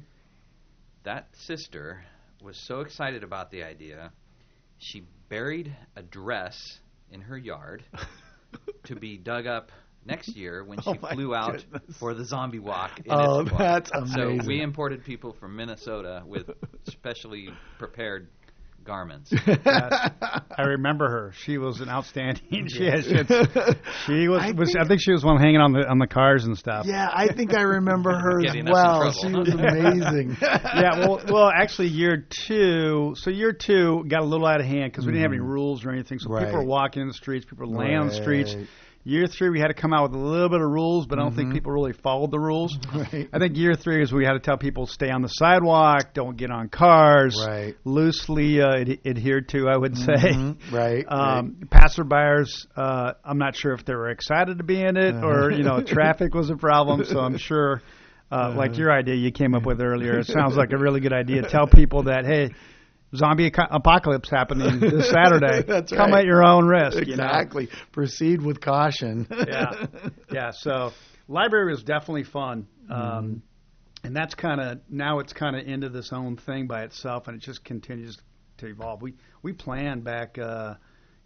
That 1.03 1.27
sister 1.35 2.05
was 2.41 2.55
so 2.55 2.81
excited 2.81 3.23
about 3.23 3.49
the 3.49 3.63
idea, 3.63 4.11
she 4.77 5.03
buried 5.29 5.75
a 5.95 6.03
dress 6.03 6.79
in 7.11 7.21
her 7.21 7.37
yard 7.37 7.83
to 8.83 8.95
be 8.95 9.17
dug 9.17 9.47
up 9.47 9.71
next 10.05 10.29
year 10.35 10.63
when 10.63 10.79
oh 10.85 10.93
she 10.93 10.99
Oh 10.99 11.01
my 11.01 11.13
flew 11.13 11.35
out 11.35 11.53
goodness. 11.71 11.97
for 11.97 12.13
the 12.13 12.25
zombie 12.25 12.59
walk. 12.59 12.99
In 13.05 13.11
Oh, 13.11 13.43
Issaquah. 13.43 13.57
that's 13.57 14.13
So 14.13 14.37
we 14.45 14.61
imported 14.61 15.03
people 15.03 15.33
from 15.39 15.55
Minnesota 15.55 16.23
with 16.25 16.49
specially 16.89 17.49
prepared 17.79 18.27
garments. 18.85 19.31
I 19.65 20.63
remember 20.65 21.09
her. 21.09 21.31
She 21.45 21.57
was 21.57 21.79
an 21.79 21.87
outstanding. 21.87 22.67
she, 22.67 22.83
had, 22.85 23.05
she, 23.05 23.13
had- 23.15 23.77
she 24.05 24.27
was. 24.27 24.41
I 24.43 24.51
was 24.51 24.75
I 24.75 24.79
think- 24.79 24.87
think 24.89 25.01
she 25.01 25.13
was 25.13 25.23
one 25.23 25.39
hanging 25.39 25.61
on 25.61 25.71
the 25.71 25.87
on 25.87 25.99
the 25.99 26.07
cars 26.07 26.43
and 26.43 26.57
stuff. 26.57 26.85
Yeah, 26.85 27.09
I 27.13 27.33
think 27.33 27.53
I 27.55 27.61
remember 27.61 28.11
her 28.11 28.39
as 28.39 28.47
Getting 28.47 28.67
us 28.67 28.67
in 28.67 28.73
well. 28.73 28.99
trouble, 28.99 29.11
She 29.13 29.29
huh? 29.29 29.39
was 29.39 29.53
amazing. 29.53 30.37
yeah, 30.41 30.99
well, 30.99 31.21
well, 31.29 31.49
actually, 31.55 31.87
year 31.87 32.25
two. 32.47 33.13
So 33.15 33.29
year 33.29 33.53
two 33.53 34.03
got 34.07 34.21
a 34.21 34.25
little 34.25 34.45
out 34.45 34.59
of 34.59 34.65
hand 34.65 34.91
because 34.91 35.05
we 35.05 35.13
didn't 35.13 35.23
have 35.23 35.31
any 35.31 35.39
mm-hmm. 35.39 35.49
rules 35.49 35.85
or 35.85 35.91
anything. 35.91 36.19
So 36.19 36.27
people 36.37 36.51
were 36.55 36.65
walking 36.65 37.01
in 37.03 37.07
the 37.07 37.13
streets, 37.13 37.45
people 37.45 37.69
were 37.69 37.77
laying 37.77 37.95
on 37.97 38.07
the 38.07 38.15
streets. 38.15 38.53
Right. 39.05 39.11
Year 39.13 39.27
three, 39.27 39.49
we 39.49 39.59
had 39.59 39.67
to 39.67 39.73
come 39.73 39.93
out 39.93 40.03
with 40.11 40.19
a 40.19 40.23
little 40.23 40.49
bit 40.49 40.61
of 40.61 40.69
rules, 40.69 41.05
but 41.07 41.19
I 41.19 41.23
don't 41.23 41.35
think 41.35 41.51
people 41.53 41.71
really 41.71 41.93
followed 41.93 42.31
the 42.31 42.39
rules. 42.39 42.77
Right. 42.93 43.27
I 43.33 43.39
think 43.39 43.57
year 43.57 43.73
three 43.75 44.01
is 44.01 44.11
we 44.13 44.25
had 44.25 44.33
to 44.33 44.39
tell 44.39 44.57
people 44.57 44.87
stay 44.87 45.09
on 45.09 45.21
the 45.21 45.27
sidewalk, 45.27 46.13
don't 46.13 46.37
get 46.37 46.51
on 46.51 46.69
cars, 46.69 47.37
Right. 47.45 47.75
loosely 47.83 48.61
uh, 48.61 48.75
ad- 48.81 48.99
adhered 49.05 49.49
to, 49.49 49.67
I 49.67 49.75
would 49.77 49.97
say. 49.97 50.13
Mhm. 50.13 50.57
Right. 50.71 51.05
Um, 51.13 51.57
passerbyers, 51.69 52.65
uh, 52.75 53.13
I'm 53.23 53.37
not 53.37 53.55
sure 53.55 53.73
if 53.73 53.85
they 53.85 53.93
were 53.93 54.09
excited 54.09 54.57
to 54.57 54.63
be 54.63 54.81
in 54.81 54.97
it 54.97 55.15
or 55.23 55.51
you 55.51 55.63
know 55.63 55.81
traffic 55.85 56.33
was 56.33 56.49
a 56.49 56.55
problem. 56.55 57.03
So 57.05 57.19
I'm 57.19 57.37
sure, 57.49 57.81
uh, 58.31 58.53
like 58.55 58.77
your 58.77 58.91
idea 58.91 59.15
you 59.15 59.31
came 59.31 59.53
up 59.53 59.65
with 59.65 59.81
earlier, 59.81 60.19
it 60.19 60.27
sounds 60.27 60.55
like 60.55 60.71
a 60.71 60.77
really 60.77 60.99
good 61.01 61.13
idea. 61.13 61.43
Tell 61.43 61.67
people 61.67 62.03
that 62.03 62.25
hey, 62.25 62.51
zombie 63.15 63.51
apocalypse 63.55 64.29
happening 64.29 64.79
this 64.79 65.09
Saturday. 65.09 65.63
That's 65.67 65.91
Come 65.91 66.11
right. 66.11 66.19
at 66.19 66.25
your 66.25 66.43
own 66.43 66.65
risk. 66.67 66.97
you 67.07 67.15
know? 67.15 67.23
exactly. 67.25 67.69
Proceed 67.91 68.41
with 68.41 68.59
caution. 68.61 69.27
yeah, 69.29 69.85
yeah. 70.31 70.51
So 70.51 70.91
library 71.27 71.71
was 71.71 71.83
definitely 71.83 72.23
fun, 72.23 72.67
um, 72.89 72.97
Mm-hmm. 72.97 74.07
and 74.07 74.15
that's 74.15 74.35
kind 74.35 74.59
of 74.59 74.79
now 74.89 75.19
it's 75.19 75.33
kind 75.33 75.55
of 75.55 75.65
into 75.67 75.89
this 75.89 76.11
own 76.11 76.37
thing 76.37 76.67
by 76.67 76.83
itself, 76.83 77.27
and 77.27 77.35
it 77.37 77.41
just 77.41 77.63
continues 77.63 78.17
to 78.57 78.67
evolve. 78.67 79.01
We 79.01 79.13
we 79.41 79.53
planned 79.53 80.03
back, 80.03 80.37
uh, 80.37 80.75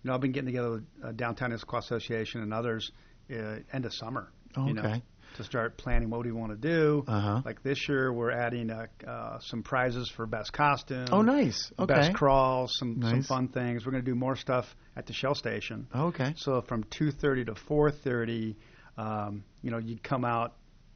you 0.04 0.08
know, 0.10 0.14
I've 0.16 0.22
been 0.22 0.32
getting 0.32 0.48
together 0.48 0.72
with 0.72 0.86
uh, 1.04 1.12
Downtown 1.14 1.52
Issaquah 1.52 1.80
Association 1.80 2.42
and 2.42 2.54
others 2.54 2.92
uh, 3.32 3.58
end 3.74 3.86
of 3.86 3.94
summer. 3.94 4.32
You 4.56 4.74
know, 4.74 4.82
Okay. 4.82 5.04
To 5.38 5.44
start 5.44 5.78
planning 5.78 6.10
what 6.10 6.24
do 6.24 6.34
we 6.34 6.40
want 6.40 6.52
to 6.52 6.58
do. 6.58 7.04
Uh-huh. 7.08 7.42
Like 7.46 7.64
this 7.64 7.88
year, 7.90 8.12
we're 8.14 8.32
adding 8.32 8.70
uh, 8.70 8.88
uh, 9.08 9.40
some 9.40 9.64
prizes 9.64 10.10
for 10.16 10.26
best 10.26 10.54
costume. 10.54 11.08
Oh, 11.12 11.22
nice. 11.22 11.72
Okay. 11.80 11.94
Best 11.94 12.14
crawls, 12.14 12.72
some 12.78 13.02
some 13.02 13.24
fun 13.24 13.48
things. 13.48 13.86
We're 13.86 13.92
going 13.94 14.04
to 14.04 14.12
do 14.12 14.16
more 14.16 14.36
stuff 14.36 14.66
at 14.96 15.06
the 15.08 15.14
Shell 15.14 15.36
Station. 15.36 15.88
Okay. 15.96 16.34
So 16.38 16.62
from 16.62 16.84
2:30 16.86 17.46
to 17.48 17.54
4:30, 17.54 18.56
um, 18.98 19.44
you 19.62 19.72
know, 19.72 19.78
you'd 19.78 20.04
come 20.04 20.26
out, 20.26 20.56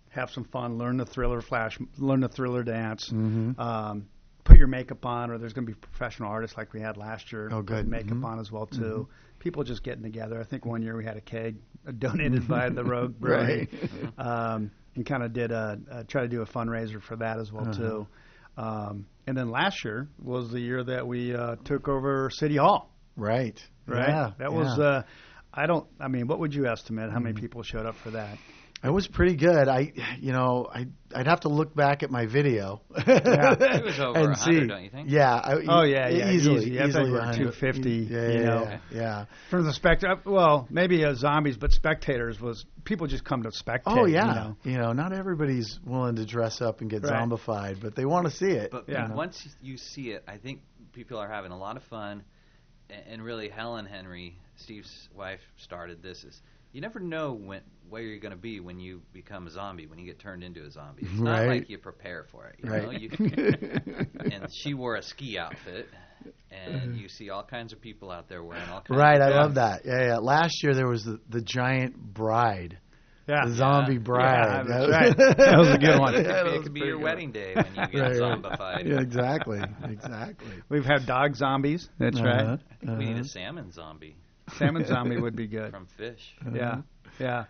have 0.10 0.30
some 0.32 0.44
fun, 0.46 0.78
learn 0.78 0.98
the 0.98 1.06
thriller 1.06 1.42
flash, 1.42 1.78
learn 1.98 2.20
the 2.20 2.30
thriller 2.30 2.64
dance, 2.64 3.10
Mm-hmm. 3.10 3.60
um, 3.60 4.08
put 4.44 4.58
your 4.58 4.68
makeup 4.68 5.06
on, 5.06 5.30
or 5.30 5.38
there's 5.38 5.54
going 5.54 5.68
to 5.68 5.72
be 5.74 5.78
professional 5.80 6.30
artists 6.30 6.58
like 6.58 6.74
we 6.74 6.82
had 6.82 6.98
last 6.98 7.32
year. 7.32 7.48
Oh, 7.52 7.58
put 7.58 7.66
good. 7.68 7.88
Makeup 7.88 8.18
Mhm. 8.18 8.26
on 8.26 8.40
as 8.40 8.52
well 8.52 8.66
too. 8.66 9.08
People 9.40 9.64
just 9.64 9.84
getting 9.84 10.04
together. 10.04 10.40
I 10.40 10.44
think 10.44 10.66
one 10.66 10.82
year 10.82 10.96
we 10.98 11.06
had 11.06 11.18
a 11.18 11.22
keg 11.22 11.58
donated 11.98 12.48
by 12.48 12.70
the 12.70 12.84
Rogue 12.84 13.20
Brewery, 13.20 13.70
Right. 14.18 14.20
um, 14.28 14.72
and 14.96 15.06
kind 15.06 15.24
of 15.24 15.34
did 15.34 15.52
a, 15.52 15.80
a 15.90 16.04
try 16.04 16.22
to 16.24 16.28
do 16.28 16.42
a 16.42 16.46
fundraiser 16.46 17.02
for 17.02 17.16
that 17.18 17.40
as 17.40 17.52
well 17.52 17.64
Uh-huh. 17.70 17.74
too. 17.78 18.08
Um, 18.58 19.06
and 19.28 19.38
then 19.38 19.50
last 19.50 19.84
year 19.86 20.10
was 20.22 20.52
the 20.52 20.60
year 20.60 20.84
that 20.84 21.08
we 21.08 21.34
uh, 21.34 21.56
took 21.64 21.88
over 21.88 22.30
City 22.30 22.58
Hall 22.58 22.92
Right. 23.16 23.62
right? 23.88 24.08
Yeah, 24.10 24.32
that 24.40 24.52
yeah. 24.52 24.58
was. 24.58 24.80
Uh, 24.80 25.04
I 25.54 25.66
don't. 25.66 25.86
I 26.00 26.08
mean, 26.08 26.28
what 26.28 26.40
would 26.40 26.54
you 26.54 26.66
estimate? 26.68 27.12
How 27.12 27.20
many 27.20 27.40
people 27.40 27.62
showed 27.64 27.86
up 27.86 27.96
for 27.98 28.12
that? 28.12 28.38
It 28.84 28.90
was 28.90 29.08
pretty 29.08 29.36
good. 29.36 29.68
I, 29.68 29.94
you 30.20 30.32
know, 30.32 30.68
I 30.74 30.88
I'd 31.14 31.28
have 31.28 31.42
to 31.42 31.50
look 31.50 31.76
back 31.76 32.02
at 32.04 32.10
my 32.10 32.26
video. 32.26 32.82
yeah. 33.06 33.54
It 33.60 33.84
was 33.84 34.00
over 34.00 34.18
and 34.18 34.30
100, 34.30 34.36
see. 34.38 34.68
don't 34.68 34.84
you 34.84 34.90
think? 34.90 35.10
Yeah. 35.10 35.34
I, 35.36 35.54
Oh, 35.68 35.84
yeah, 35.84 36.10
yeah, 36.10 36.32
easily, 36.32 36.62
easy. 36.66 36.80
I 36.80 36.88
easily 36.88 37.06
you 37.08 37.12
were 37.12 37.18
100. 37.20 37.52
250, 37.54 37.90
Yeah, 37.90 38.28
you 38.28 38.34
yeah, 38.40 38.44
know. 38.46 38.62
yeah, 38.64 38.78
yeah. 38.92 39.26
From 39.52 39.66
the 39.66 39.74
spect, 39.74 40.04
well, 40.26 40.68
maybe 40.72 41.06
uh, 41.06 41.14
zombies, 41.14 41.58
but 41.58 41.72
spectators 41.74 42.40
was 42.42 42.66
people 42.84 43.06
just 43.08 43.24
come 43.24 43.44
to 43.44 43.50
spectate. 43.50 43.82
Oh 43.86 44.06
yeah. 44.06 44.28
you 44.28 44.34
know? 44.36 44.58
You 44.64 44.78
know, 44.80 44.94
not 44.94 45.14
everybody's 45.14 45.80
willing 45.86 46.16
to 46.16 46.26
dress 46.26 46.60
up 46.62 46.82
and 46.82 46.90
get 46.90 47.04
Right. 47.04 47.14
zombified, 47.14 47.82
but 47.82 47.96
they 47.96 48.06
want 48.06 48.26
to 48.28 48.32
see 48.32 48.50
it. 48.52 48.72
But 48.72 48.90
Yeah. 48.90 49.14
once 49.14 49.48
you 49.62 49.78
see 49.78 50.10
it, 50.12 50.24
I 50.28 50.38
think 50.38 50.62
people 50.94 51.20
are 51.20 51.30
having 51.30 51.52
a 51.52 51.58
lot 51.58 51.78
of 51.78 51.84
fun. 51.84 52.24
And 53.10 53.24
really, 53.24 53.48
Helen 53.50 53.86
Henry, 53.86 54.38
Steve's 54.58 55.08
wife, 55.16 55.40
started 55.58 56.02
this. 56.02 56.24
Is 56.24 56.42
you 56.72 56.82
never 56.82 57.00
know 57.00 57.34
when 57.34 57.62
where 57.90 58.01
you're 58.01 58.20
going 58.20 58.32
to 58.32 58.38
be 58.38 58.62
when 58.62 58.80
you 58.80 59.01
become 59.12 59.48
a 59.48 59.50
zombie, 59.51 59.86
when 59.86 60.00
you 60.00 60.06
get 60.06 60.18
turned 60.18 60.44
into 60.44 60.63
a 60.63 60.72
zombie. 60.72 61.04
It's 61.04 61.20
not 61.20 61.40
Right. 61.40 61.48
like 61.60 61.70
you 61.70 61.78
prepare 61.78 62.24
for 62.32 62.46
it. 62.48 62.56
You 62.63 62.70
Right. 62.72 62.84
know, 62.84 62.92
you, 62.92 63.10
and 64.32 64.48
she 64.54 64.74
wore 64.74 64.96
a 64.96 65.01
ski 65.01 65.38
outfit, 65.38 65.90
and 66.51 66.96
you 66.98 67.10
see 67.10 67.30
all 67.30 67.44
kinds 67.44 67.74
of 67.74 67.82
people 67.82 68.10
out 68.10 68.30
there 68.30 68.44
wearing 68.44 68.70
all 68.70 68.80
kinds. 68.82 68.98
Right, 68.98 69.20
of 69.20 69.34
I 69.34 69.42
love 69.42 69.56
that. 69.56 69.82
Yeah, 69.86 70.06
yeah. 70.06 70.18
Last 70.20 70.63
year 70.63 70.74
there 70.74 70.88
was 70.88 71.04
the, 71.04 71.20
the 71.30 71.42
giant 71.42 71.98
bride, 71.98 72.78
Yeah. 73.28 73.46
the 73.46 73.56
zombie 73.56 73.94
Yeah. 73.96 74.00
bride. 74.00 74.66
Yeah, 74.70 74.78
that's 74.80 74.90
right. 74.90 75.18
That 75.38 75.58
was 75.58 75.70
a 75.70 75.78
good 75.78 76.00
one. 76.00 76.16
It 76.16 76.24
could 76.24 76.25
Yeah, 76.28 76.44
be, 76.44 76.50
it 76.51 76.63
could 76.63 76.74
be 76.74 76.80
your 76.82 76.96
good. 76.98 77.04
wedding 77.04 77.32
day 77.34 77.56
when 77.56 77.75
you 77.75 77.88
get 77.88 78.00
Right, 78.01 78.20
right. 78.20 78.22
zombified. 78.22 78.88
Yeah, 78.88 79.01
exactly, 79.01 79.60
exactly. 79.84 80.54
We've 80.70 80.86
had 80.86 81.06
dog 81.06 81.36
zombies. 81.36 81.90
That's 82.00 82.18
Uh-huh, 82.18 82.25
right. 82.25 82.60
I 82.72 82.75
think 82.86 82.98
we 82.98 83.06
need 83.06 83.12
uh-huh. 83.16 83.22
a 83.22 83.25
salmon 83.25 83.72
zombie 83.72 84.16
Salmon 84.58 84.86
zombie 84.88 85.20
would 85.20 85.36
be 85.36 85.48
good. 85.48 85.72
From 85.72 85.86
fish. 85.86 86.36
Yeah, 86.53 86.70
uh-huh. 86.70 86.81
yeah. 87.20 87.46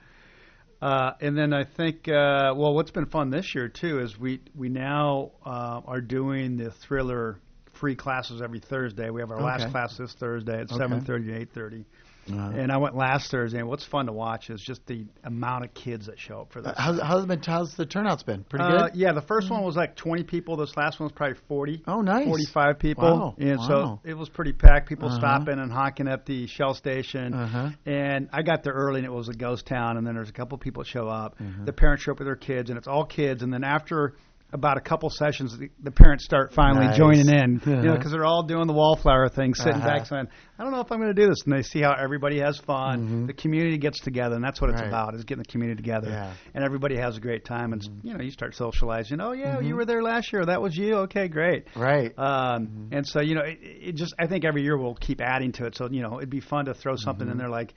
Uh, 0.81 1.13
and 1.22 1.38
then 1.38 1.53
I 1.53 1.63
think, 1.63 2.08
uh, 2.08 2.53
well, 2.58 2.74
what's 2.74 2.89
been 2.89 3.05
fun 3.05 3.29
this 3.29 3.53
year 3.53 3.67
too 3.67 4.00
is 4.00 4.20
we 4.20 4.41
we 4.55 4.70
now 4.70 5.31
uh, 5.46 5.81
are 5.86 6.01
doing 6.01 6.58
the 6.58 6.72
thriller 6.72 7.38
free 7.74 7.96
classes 7.96 8.41
every 8.41 8.60
Thursday. 8.60 9.10
We 9.10 9.22
have 9.22 9.31
our 9.31 9.38
okay. 9.38 9.46
last 9.46 9.72
class 9.72 9.98
this 9.98 10.13
Thursday 10.13 10.62
at 10.62 10.72
okay. 10.72 10.84
7:30 10.84 11.15
and 11.15 11.50
8:30. 11.50 11.86
Uh-huh. 12.30 12.51
And 12.56 12.72
I 12.72 12.78
went 12.78 12.96
last 12.96 13.32
Thursday, 13.32 13.60
and 13.60 13.68
what's 13.68 13.86
fun 13.86 14.06
to 14.06 14.13
watch 14.13 14.50
is 14.50 14.62
just 14.62 14.86
the 14.86 15.06
amount 15.24 15.66
of 15.66 15.74
kids 15.74 16.06
that 16.06 16.20
show 16.20 16.42
up 16.42 16.51
for 16.51 16.62
this. 16.62 16.72
Uh, 16.75 16.82
how's, 16.82 17.01
how's, 17.01 17.25
been, 17.25 17.42
how's 17.42 17.75
the 17.75 17.86
turnouts 17.86 18.24
been? 18.24 18.44
Pretty 18.44 18.63
uh, 18.63 18.88
good? 18.88 18.96
Yeah, 18.96 19.13
the 19.13 19.22
1st 19.22 19.25
mm-hmm. 19.25 19.54
one 19.54 19.63
mm. 19.63 19.66
was 19.66 19.75
like 19.75 19.96
20 19.96 20.24
people. 20.24 20.58
This 20.58 20.75
last 20.78 21.00
one 21.00 21.06
was 21.06 21.13
probably 21.13 21.38
40. 21.48 21.84
Oh, 21.88 22.01
nice. 22.01 22.25
45 22.25 22.80
people. 22.80 23.04
Wow. 23.04 23.36
And 23.40 23.58
wow. 23.58 23.68
so 23.68 24.10
it 24.10 24.13
was 24.13 24.30
pretty 24.30 24.54
packed. 24.54 24.88
People 24.88 25.08
uh-huh. 25.08 25.18
stopping 25.18 25.60
and 25.60 25.72
honking 25.72 26.08
at 26.08 26.25
the 26.25 26.48
Shell 26.48 26.75
station. 26.75 27.34
Uh-huh. 27.34 27.70
And 27.86 28.30
I 28.32 28.44
got 28.44 28.63
there 28.63 28.74
early, 28.74 29.00
and 29.00 29.06
it 29.06 29.12
was 29.12 29.30
a 29.30 29.34
ghost 29.34 29.66
town, 29.66 29.98
and 29.98 30.06
then 30.06 30.16
there's 30.16 30.30
a 30.30 30.34
couple 30.34 30.58
people 30.58 30.84
show 30.84 31.08
up. 31.08 31.36
Uh-huh. 31.40 31.66
The 31.66 31.74
parents 31.74 32.04
show 32.04 32.12
up 32.12 32.20
with 32.20 32.28
their 32.28 32.36
kids, 32.36 32.70
and 32.70 32.78
it's 32.78 32.88
all 32.88 33.06
kids. 33.06 33.42
And 33.42 33.54
then 33.54 33.63
after– 33.63 34.16
about 34.53 34.77
a 34.77 34.81
couple 34.81 35.10
sessions, 35.10 35.58
the, 35.58 35.70
the 35.81 35.91
parents 35.91 36.25
start 36.25 36.51
finally 36.53 36.86
Nice. 36.88 36.98
joining 36.98 37.29
in. 37.29 37.62
You 37.65 37.72
know, 37.75 37.79
Uh-huh. 37.81 37.98
because 37.98 38.12
they're 38.12 38.25
all 38.25 38.43
doing 38.43 38.67
the 38.67 38.74
wallflower 38.74 39.29
thing, 39.29 39.53
sitting 39.53 39.75
Uh-huh. 39.75 39.88
back, 39.88 40.05
saying, 40.08 40.27
"I 40.60 40.63
don't 40.63 40.72
know 40.74 40.81
if 40.81 40.91
I'm 40.91 41.00
going 41.00 41.13
to 41.15 41.22
do 41.22 41.27
this." 41.27 41.43
And 41.46 41.53
they 41.53 41.62
see 41.62 41.81
how 41.81 41.93
everybody 41.93 42.39
has 42.39 42.58
fun. 42.60 43.27
The 43.27 43.34
community 43.34 43.77
gets 43.77 44.00
together, 44.01 44.36
and 44.36 44.43
that's 44.43 44.60
what 44.60 44.70
it's 44.70 44.81
Mm-hmm. 44.81 44.91
Right. 44.91 45.01
about: 45.03 45.15
is 45.15 45.24
getting 45.24 45.43
the 45.43 45.50
community 45.51 45.81
together. 45.81 46.10
Yeah. 46.10 46.34
And 46.53 46.63
everybody 46.65 46.98
has 46.98 47.15
a 47.17 47.22
great 47.22 47.46
time, 47.46 47.72
and 47.74 47.81
Mm-hmm. 47.81 48.08
you 48.08 48.13
know, 48.17 48.24
you 48.24 48.31
start 48.31 48.55
socializing. 48.55 49.22
Oh 49.22 49.31
yeah, 49.31 49.60
you 49.62 49.75
were 49.75 49.86
there 49.86 50.03
last 50.03 50.34
year. 50.34 50.43
That 50.46 50.62
was 50.62 50.75
you. 50.75 50.96
Okay, 51.05 51.27
great. 51.27 51.65
Right. 51.75 52.12
Um, 52.17 52.67
Mm-hmm. 52.67 52.93
And 52.93 53.08
so 53.08 53.22
you 53.22 53.36
know, 53.36 53.43
it, 53.43 53.60
it 53.62 53.96
just 53.96 54.13
I 54.20 54.27
think 54.27 54.43
every 54.46 54.63
year 54.63 54.77
we'll 54.77 54.96
keep 54.96 55.22
adding 55.22 55.51
to 55.53 55.65
it. 55.65 55.75
So 55.77 55.88
you 55.89 56.01
know, 56.01 56.17
it'd 56.17 56.29
be 56.29 56.41
fun 56.41 56.65
to 56.65 56.74
throw 56.74 56.96
something 56.98 57.29
in 57.29 57.38
there 57.38 57.50
like 57.50 57.74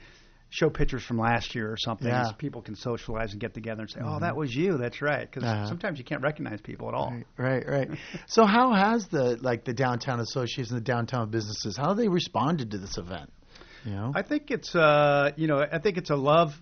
show 0.54 0.70
pictures 0.70 1.02
from 1.02 1.18
last 1.18 1.54
year 1.54 1.70
or 1.72 1.76
something. 1.76 2.06
Mm-hmm. 2.06 2.16
Yeah. 2.24 2.30
So 2.30 2.34
people 2.36 2.62
can 2.62 2.76
socialize 2.76 3.32
and 3.32 3.40
get 3.40 3.54
together 3.54 3.82
and 3.82 3.90
say, 3.90 4.00
"Oh, 4.04 4.20
that 4.20 4.36
was 4.36 4.54
you. 4.54 4.78
That's 4.78 5.02
right." 5.02 5.28
Because 5.28 5.42
Uh-huh. 5.42 5.66
sometimes 5.66 5.98
you 5.98 6.04
can't 6.04 6.22
recognize 6.22 6.60
people 6.60 6.88
at 6.88 6.94
all. 6.94 7.10
Right, 7.36 7.64
right, 7.66 7.88
right. 7.88 7.98
so 8.26 8.44
how 8.46 8.72
has 8.72 9.08
the 9.08 9.36
like 9.40 9.64
the 9.64 9.74
downtown 9.74 10.20
associates 10.20 10.70
and 10.70 10.78
the 10.80 10.84
downtown 10.84 11.30
businesses 11.30 11.76
how 11.76 11.88
have 11.88 11.96
they 11.96 12.08
responded 12.08 12.70
to 12.72 12.78
this 12.78 12.96
event? 12.98 13.32
You 13.84 13.92
know, 13.92 14.12
I 14.14 14.22
think 14.22 14.50
it's 14.50 14.74
uh, 14.74 15.32
you 15.36 15.46
know, 15.48 15.58
I 15.60 15.78
think 15.78 15.96
it's 15.98 16.10
a 16.10 16.16
love. 16.16 16.52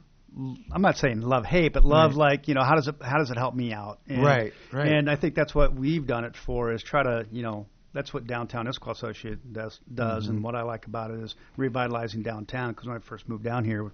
I'm 0.72 0.80
not 0.80 0.96
saying 0.96 1.20
love 1.20 1.44
hate, 1.44 1.74
but 1.74 1.84
love 1.84 2.12
Right. 2.16 2.30
like 2.30 2.48
you 2.48 2.54
know 2.54 2.64
how 2.64 2.74
does 2.74 2.88
it 2.88 2.94
how 3.02 3.18
does 3.18 3.30
it 3.30 3.36
help 3.36 3.54
me 3.54 3.74
out? 3.74 3.98
And, 4.08 4.24
Right, 4.24 4.52
right. 4.72 4.88
And 4.90 5.10
I 5.10 5.16
think 5.16 5.34
that's 5.34 5.54
what 5.54 5.74
we've 5.74 6.06
done 6.06 6.24
it 6.24 6.36
for 6.46 6.72
is 6.72 6.82
try 6.82 7.02
to 7.02 7.26
you 7.30 7.42
know 7.42 7.66
that's 7.92 8.12
what 8.14 8.26
downtown 8.26 8.66
Issaquah 8.66 8.92
Associate 8.92 9.52
does 9.52 9.78
does, 9.92 10.24
Mm-hmm. 10.24 10.34
and 10.36 10.44
what 10.44 10.54
I 10.54 10.62
like 10.62 10.86
about 10.86 11.10
it 11.10 11.20
is 11.20 11.34
revitalizing 11.56 12.22
downtown 12.22 12.70
because 12.70 12.86
when 12.86 12.96
I 12.96 13.00
first 13.00 13.28
moved 13.28 13.44
down 13.44 13.64
here, 13.64 13.90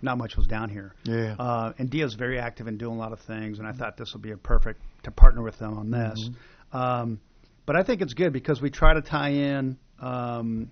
not 0.00 0.18
much 0.18 0.36
was 0.36 0.46
down 0.46 0.68
here. 0.70 0.94
Yeah. 1.04 1.36
Uh, 1.38 1.72
and 1.78 1.88
DIA's 1.90 2.14
very 2.14 2.38
active 2.38 2.66
in 2.66 2.76
doing 2.78 2.96
a 2.96 2.98
lot 2.98 3.12
of 3.12 3.20
things, 3.20 3.58
and 3.58 3.68
I 3.68 3.72
thought 3.72 3.96
this 3.96 4.12
would 4.14 4.22
be 4.22 4.32
a 4.32 4.36
perfect 4.36 4.80
to 5.04 5.10
partner 5.10 5.42
with 5.42 5.58
them 5.58 5.76
on 5.78 5.90
this. 5.90 6.28
Mm-hmm. 6.28 6.76
Um, 6.76 7.20
but 7.66 7.76
I 7.76 7.82
think 7.84 8.02
it's 8.02 8.14
good 8.14 8.32
because 8.32 8.60
we 8.60 8.70
try 8.70 8.94
to 8.94 9.02
tie 9.02 9.30
in. 9.30 9.78
Um, 10.00 10.70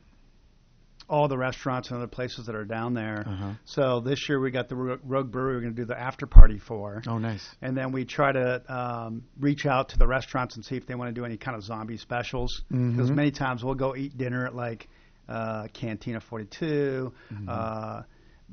all 1.11 1.27
the 1.29 1.37
restaurants 1.37 1.89
and 1.89 1.99
other 1.99 2.07
places 2.07 2.47
that 2.47 2.55
are 2.55 2.65
down 2.65 2.95
there. 2.95 3.25
Uh-huh. 3.27 3.51
So 3.65 4.01
this 4.01 4.29
year 4.29 4.39
we 4.41 4.51
got 4.53 4.69
the 4.69 4.77
Rogue 4.77 5.31
Brewery 5.31 5.57
we're 5.57 5.61
going 5.61 5.75
to 5.75 5.81
do 5.83 5.85
the 5.85 5.99
after 6.01 6.27
party 6.27 6.59
for. 6.59 7.03
oh 7.07 7.19
nice. 7.19 7.45
And 7.61 7.77
then 7.77 7.91
we 7.93 8.05
try 8.05 8.31
to 8.33 8.63
um, 8.73 9.25
reach 9.39 9.67
out 9.67 9.89
to 9.91 9.99
the 9.99 10.07
restaurants 10.07 10.55
and 10.57 10.65
see 10.65 10.77
if 10.77 10.87
they 10.87 10.95
want 10.95 11.13
to 11.15 11.21
do 11.21 11.25
any 11.27 11.37
kind 11.37 11.57
of 11.57 11.65
zombie 11.65 11.97
specials. 11.99 12.63
Because 12.71 13.11
Mhm. 13.11 13.15
many 13.17 13.31
times 13.33 13.63
we'll 13.65 13.75
go 13.75 13.95
eat 13.97 14.17
dinner 14.17 14.47
at 14.47 14.55
like 14.55 14.89
uh, 15.29 15.67
Cantina 15.75 16.21
42, 16.21 17.13
Mm-hmm. 17.33 17.49
uh, 17.49 18.03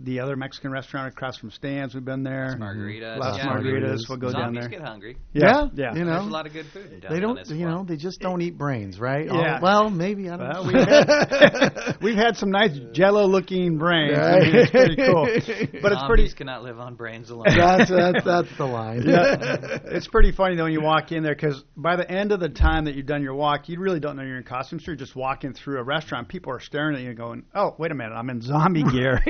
the 0.04 0.20
other 0.20 0.36
Mexican 0.36 0.72
restaurant 0.72 1.12
across 1.14 1.38
from 1.38 1.50
Stan's. 1.52 1.94
We've 1.94 2.06
been 2.06 2.24
there. 2.24 2.56
Margaritas. 2.60 3.18
Last 3.20 3.38
yeah. 3.38 3.48
margaritas. 3.48 4.08
We'll 4.08 4.18
go 4.18 4.32
down 4.32 4.54
Zombies 4.54 4.62
there. 4.64 4.70
get 4.70 4.82
hungry. 4.82 5.18
Yeah, 5.34 5.68
Yeah, 5.74 5.94
yeah. 5.94 5.96
you 5.96 6.04
know. 6.06 6.14
There's 6.14 6.26
a 6.28 6.30
lot 6.30 6.46
of 6.48 6.54
good 6.54 6.66
food. 6.68 7.02
Down 7.02 7.12
They 7.14 7.20
don't, 7.20 7.36
this 7.36 7.50
you 7.50 7.66
know, 7.66 7.84
they 7.88 7.96
just 7.98 8.20
don't 8.20 8.42
eat 8.42 8.58
brains, 8.58 9.00
right? 9.00 9.26
Yeah. 9.26 9.58
Oh, 9.58 9.64
well, 9.64 9.90
maybe 9.90 10.30
I 10.30 10.38
don't 10.38 10.48
Well, 10.50 10.64
know. 10.66 10.68
we've, 10.72 10.88
had, 10.88 11.98
we've 12.02 12.16
had 12.16 12.38
some 12.38 12.52
nice 12.52 12.78
Jello-looking 12.94 13.78
brains. 13.78 14.18
I 14.18 14.40
mean, 14.40 14.56
it's 14.56 14.72
pretty 14.72 14.96
cool, 14.98 15.24
but 15.82 15.92
it's 15.94 16.04
pretty. 16.08 16.24
Zombies 16.24 16.34
cannot 16.34 16.64
live 16.64 16.80
on 16.80 16.96
brains 16.96 17.30
alone. 17.30 17.46
that's, 17.48 17.90
that's 17.90 18.24
that's 18.26 18.58
the 18.58 18.66
line. 18.66 19.04
yeah, 19.06 19.78
it's 19.86 20.08
pretty 20.08 20.32
funny 20.32 20.56
though 20.56 20.64
when 20.64 20.74
you 20.74 20.82
walk 20.82 21.12
in 21.12 21.24
there 21.24 21.36
because 21.36 21.64
by 21.76 21.96
the 21.96 22.10
end 22.10 22.32
of 22.32 22.40
the 22.40 22.50
time 22.50 22.86
that 22.86 22.96
you've 22.96 23.06
done 23.06 23.24
your 23.24 23.34
walk, 23.36 23.68
you 23.70 23.80
really 23.80 24.00
don't 24.00 24.16
know 24.16 24.24
you're 24.24 24.38
in 24.38 24.44
costume. 24.44 24.80
So 24.80 24.86
you're 24.88 24.96
just 24.96 25.16
walking 25.16 25.54
through 25.54 25.80
a 25.80 25.84
restaurant. 25.84 26.28
People 26.28 26.52
are 26.54 26.60
staring 26.60 26.96
at 26.96 27.02
you, 27.02 27.14
going, 27.14 27.46
"Oh, 27.56 27.76
wait 27.78 27.92
a 27.92 27.96
minute, 27.96 28.14
I'm 28.14 28.30
in 28.30 28.42
zombie 28.42 28.84
gear," 28.84 29.22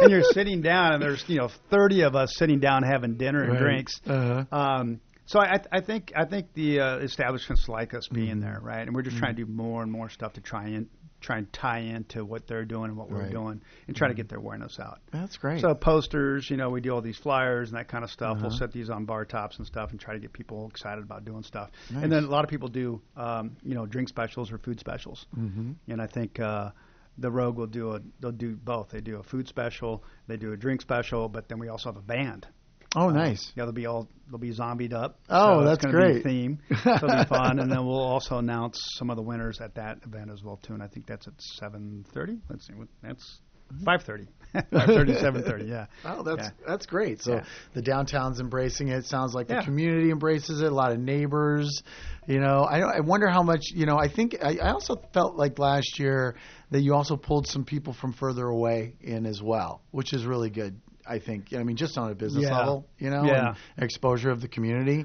and 0.00 0.10
you're 0.10 0.22
sitting 0.32 0.62
down, 0.62 0.92
and 0.94 1.02
there's 1.02 1.24
you 1.28 1.38
know 1.38 1.48
30 1.70 2.02
of 2.02 2.14
us 2.16 2.34
sitting 2.36 2.60
down 2.60 2.82
having 2.82 3.16
dinner 3.16 3.42
and 3.42 3.52
Right. 3.52 3.60
drinks. 3.60 4.00
Uh-huh. 4.06 4.44
Um, 4.56 5.00
so 5.26 5.40
I, 5.40 5.60
I 5.72 5.80
think 5.80 6.12
I 6.16 6.24
think 6.24 6.52
the 6.54 6.80
uh, 6.80 6.96
establishments 6.98 7.68
like 7.68 7.94
us 7.94 8.06
being 8.08 8.30
Mm-hmm. 8.36 8.40
there, 8.40 8.60
right? 8.62 8.86
And 8.86 8.94
we're 8.94 9.02
just 9.02 9.16
trying 9.16 9.34
to 9.36 9.44
do 9.44 9.50
more 9.50 9.82
and 9.82 9.90
more 9.90 10.08
stuff 10.08 10.34
to 10.34 10.40
try 10.40 10.68
and 10.68 10.86
try 11.18 11.38
and 11.38 11.50
tie 11.52 11.78
into 11.80 12.24
what 12.24 12.46
they're 12.46 12.66
doing 12.66 12.90
and 12.90 12.96
what 12.96 13.10
we're 13.10 13.22
Mm-hmm. 13.22 13.30
doing, 13.32 13.62
and 13.88 13.96
try 13.96 14.06
to 14.06 14.14
get 14.14 14.28
their 14.28 14.38
awareness 14.38 14.78
out. 14.78 15.00
That's 15.10 15.36
great. 15.38 15.60
So 15.62 15.74
posters, 15.74 16.48
you 16.50 16.56
know, 16.58 16.68
we 16.70 16.80
do 16.80 16.90
all 16.90 17.00
these 17.00 17.16
flyers 17.18 17.70
and 17.70 17.78
that 17.78 17.88
kind 17.88 18.04
of 18.04 18.10
stuff. 18.10 18.36
We'll 18.36 18.48
Uh-huh. 18.48 18.58
set 18.58 18.70
these 18.72 18.90
on 18.90 19.06
bar 19.06 19.24
tops 19.24 19.56
and 19.56 19.66
stuff 19.66 19.90
and 19.90 19.98
try 19.98 20.14
to 20.14 20.20
get 20.20 20.32
people 20.32 20.68
excited 20.68 21.02
about 21.02 21.24
doing 21.24 21.42
stuff. 21.42 21.70
Nice. 21.90 22.04
And 22.04 22.12
then 22.12 22.24
a 22.24 22.28
lot 22.28 22.44
of 22.44 22.50
people 22.50 22.68
do, 22.68 23.00
um, 23.16 23.56
you 23.64 23.74
know, 23.74 23.86
drink 23.86 24.08
specials 24.10 24.52
or 24.52 24.58
food 24.58 24.78
specials. 24.78 25.26
mm-hmm. 25.36 25.72
And 25.88 26.00
I 26.02 26.06
think 26.06 26.38
uh, 26.38 26.70
the 27.18 27.30
Rogue 27.30 27.56
will 27.56 27.66
do 27.66 27.92
a 27.92 28.00
they'll 28.20 28.32
do 28.32 28.56
both. 28.56 28.90
They 28.90 29.00
do 29.00 29.18
a 29.18 29.22
food 29.22 29.48
special, 29.48 30.04
they 30.26 30.36
do 30.36 30.52
a 30.52 30.56
drink 30.56 30.80
special, 30.80 31.28
but 31.28 31.48
then 31.48 31.58
we 31.58 31.68
also 31.68 31.90
have 31.90 31.96
a 31.96 32.06
band. 32.06 32.46
Oh, 32.94 33.08
uh, 33.08 33.12
nice. 33.12 33.52
Yeah, 33.54 33.64
they'll 33.64 33.72
be 33.72 33.86
all 33.86 34.08
they'll 34.28 34.38
be 34.38 34.52
zombied 34.52 34.94
up. 34.94 35.18
Oh, 35.28 35.60
so 35.60 35.64
that's 35.66 35.84
it's 35.84 35.92
great. 35.92 36.14
Be 36.24 36.30
a 36.30 36.32
theme. 36.32 36.58
So 36.82 36.90
it'll 36.96 37.08
be 37.08 37.24
fun, 37.24 37.58
and 37.58 37.70
then 37.70 37.84
we'll 37.84 37.98
also 37.98 38.38
announce 38.38 38.78
some 38.96 39.10
of 39.10 39.16
the 39.16 39.22
winners 39.22 39.60
at 39.60 39.74
that 39.74 39.98
event 40.04 40.30
as 40.30 40.42
well 40.42 40.56
too. 40.56 40.74
And 40.74 40.82
I 40.82 40.88
think 40.88 41.06
that's 41.06 41.26
at 41.26 41.34
seven 41.58 42.04
thirty. 42.12 42.38
Let's 42.48 42.66
see, 42.66 42.74
what 42.74 42.88
that's 43.02 43.40
mm-hmm. 43.72 43.84
five 43.84 44.02
thirty. 44.02 44.28
Five 44.72 44.86
thirty, 44.86 45.14
seven 45.14 45.42
thirty. 45.42 45.66
Yeah. 45.66 45.86
Oh, 46.04 46.22
that's 46.22 46.48
Yeah. 46.48 46.50
that's 46.66 46.86
great. 46.86 47.22
So 47.22 47.34
Yeah. 47.34 47.44
the 47.74 47.82
downtown's 47.82 48.40
embracing 48.40 48.88
it. 48.88 49.04
Sounds 49.06 49.34
like 49.34 49.48
the 49.48 49.54
Yeah. 49.54 49.64
community 49.64 50.10
embraces 50.10 50.60
it. 50.60 50.70
A 50.70 50.74
lot 50.74 50.92
of 50.92 50.98
neighbors. 50.98 51.82
You 52.26 52.40
know, 52.40 52.60
I 52.62 52.80
I 52.80 53.00
wonder 53.00 53.28
how 53.28 53.42
much. 53.42 53.66
You 53.74 53.86
know, 53.86 53.96
I 53.98 54.08
think 54.08 54.36
I, 54.42 54.58
I 54.62 54.70
also 54.72 54.96
felt 55.12 55.36
like 55.36 55.58
last 55.58 55.98
year 55.98 56.36
that 56.70 56.80
you 56.80 56.94
also 56.94 57.16
pulled 57.16 57.46
some 57.46 57.64
people 57.64 57.92
from 57.92 58.12
further 58.12 58.46
away 58.46 58.94
in 59.00 59.26
as 59.26 59.42
well, 59.42 59.82
which 59.90 60.12
is 60.12 60.24
really 60.26 60.50
good. 60.50 60.80
I 61.08 61.20
think. 61.20 61.54
I 61.54 61.62
mean, 61.62 61.76
just 61.76 61.96
on 61.98 62.10
a 62.10 62.14
business 62.16 62.44
Yeah. 62.44 62.58
level, 62.58 62.86
you 62.98 63.10
know, 63.10 63.24
Yeah. 63.24 63.54
and 63.76 63.84
exposure 63.84 64.30
of 64.30 64.40
the 64.40 64.48
community. 64.48 65.04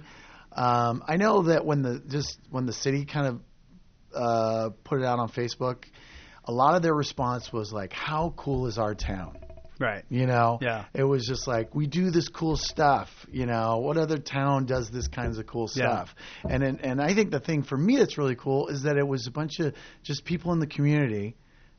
Um, 0.54 1.04
I 1.08 1.18
know 1.18 1.44
that 1.44 1.64
when 1.66 1.82
the 1.84 2.00
just 2.08 2.40
when 2.50 2.66
the 2.66 2.74
city 2.74 3.06
kind 3.06 3.28
of 3.28 3.42
uh, 4.16 4.70
put 4.84 5.00
it 5.00 5.06
out 5.06 5.20
on 5.20 5.30
Facebook, 5.30 5.86
a 6.46 6.52
lot 6.52 6.76
of 6.76 6.82
their 6.82 6.94
response 6.96 7.54
was 7.54 7.72
like, 7.72 7.94
"How 7.94 8.34
cool 8.36 8.66
is 8.68 8.78
our 8.78 8.96
town?" 8.96 9.38
Right. 9.82 10.04
You 10.10 10.28
know, 10.28 10.60
Yeah. 10.62 10.86
It 10.94 11.04
was 11.04 11.26
just 11.26 11.48
like 11.48 11.74
we 11.74 11.88
do 11.88 12.12
this 12.12 12.30
cool 12.30 12.56
stuff. 12.56 13.10
You 13.32 13.46
know, 13.48 13.80
what 13.80 13.98
other 13.98 14.18
town 14.20 14.66
does 14.66 14.90
this 14.92 15.08
kinds 15.08 15.40
of 15.40 15.48
cool 15.48 15.68
Yeah. 15.76 16.04
stuff? 16.04 16.16
And 16.48 16.62
then, 16.64 16.80
and 16.84 17.02
I 17.02 17.14
think 17.16 17.32
the 17.32 17.40
thing 17.40 17.64
for 17.64 17.78
me 17.78 17.98
that's 17.98 18.18
really 18.18 18.36
cool 18.36 18.68
is 18.68 18.84
that 18.84 18.98
it 18.98 19.08
was 19.08 19.28
a 19.28 19.32
bunch 19.32 19.60
of 19.60 19.74
just 20.04 20.24
people 20.24 20.54
in 20.54 20.60
the 20.60 20.68
community. 20.68 21.36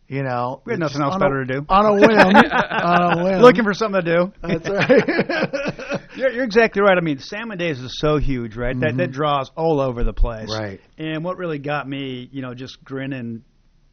You 0.08 0.22
know, 0.24 0.60
We 0.66 0.72
had 0.72 0.80
nothing 0.80 1.00
else 1.00 1.16
better 1.16 1.40
a, 1.42 1.46
to 1.46 1.60
do. 1.60 1.66
on 1.70 1.86
a 1.86 1.92
whim. 2.00 2.02
on 2.10 3.18
a 3.18 3.24
whim. 3.24 3.40
Looking 3.40 3.64
for 3.64 3.72
something 3.72 4.02
to 4.04 4.14
do. 4.16 4.32
That's 4.42 4.68
right. 4.68 6.00
You're, 6.16 6.30
you're 6.32 6.44
exactly 6.44 6.82
right. 6.82 6.98
I 6.98 7.00
mean, 7.00 7.18
Salmon 7.18 7.56
Days 7.56 7.80
is 7.80 7.98
so 7.98 8.18
huge, 8.18 8.56
right? 8.56 8.78
That 8.78 8.96
that 8.98 9.12
draws 9.12 9.50
all 9.56 9.80
over 9.80 10.04
the 10.04 10.12
place. 10.12 10.50
Mm-hmm. 10.50 10.62
Right. 10.62 10.80
And 10.98 11.24
what 11.24 11.38
really 11.38 11.58
got 11.58 11.88
me, 11.88 12.28
you 12.30 12.42
know, 12.42 12.52
just 12.52 12.82
grinning, 12.84 13.44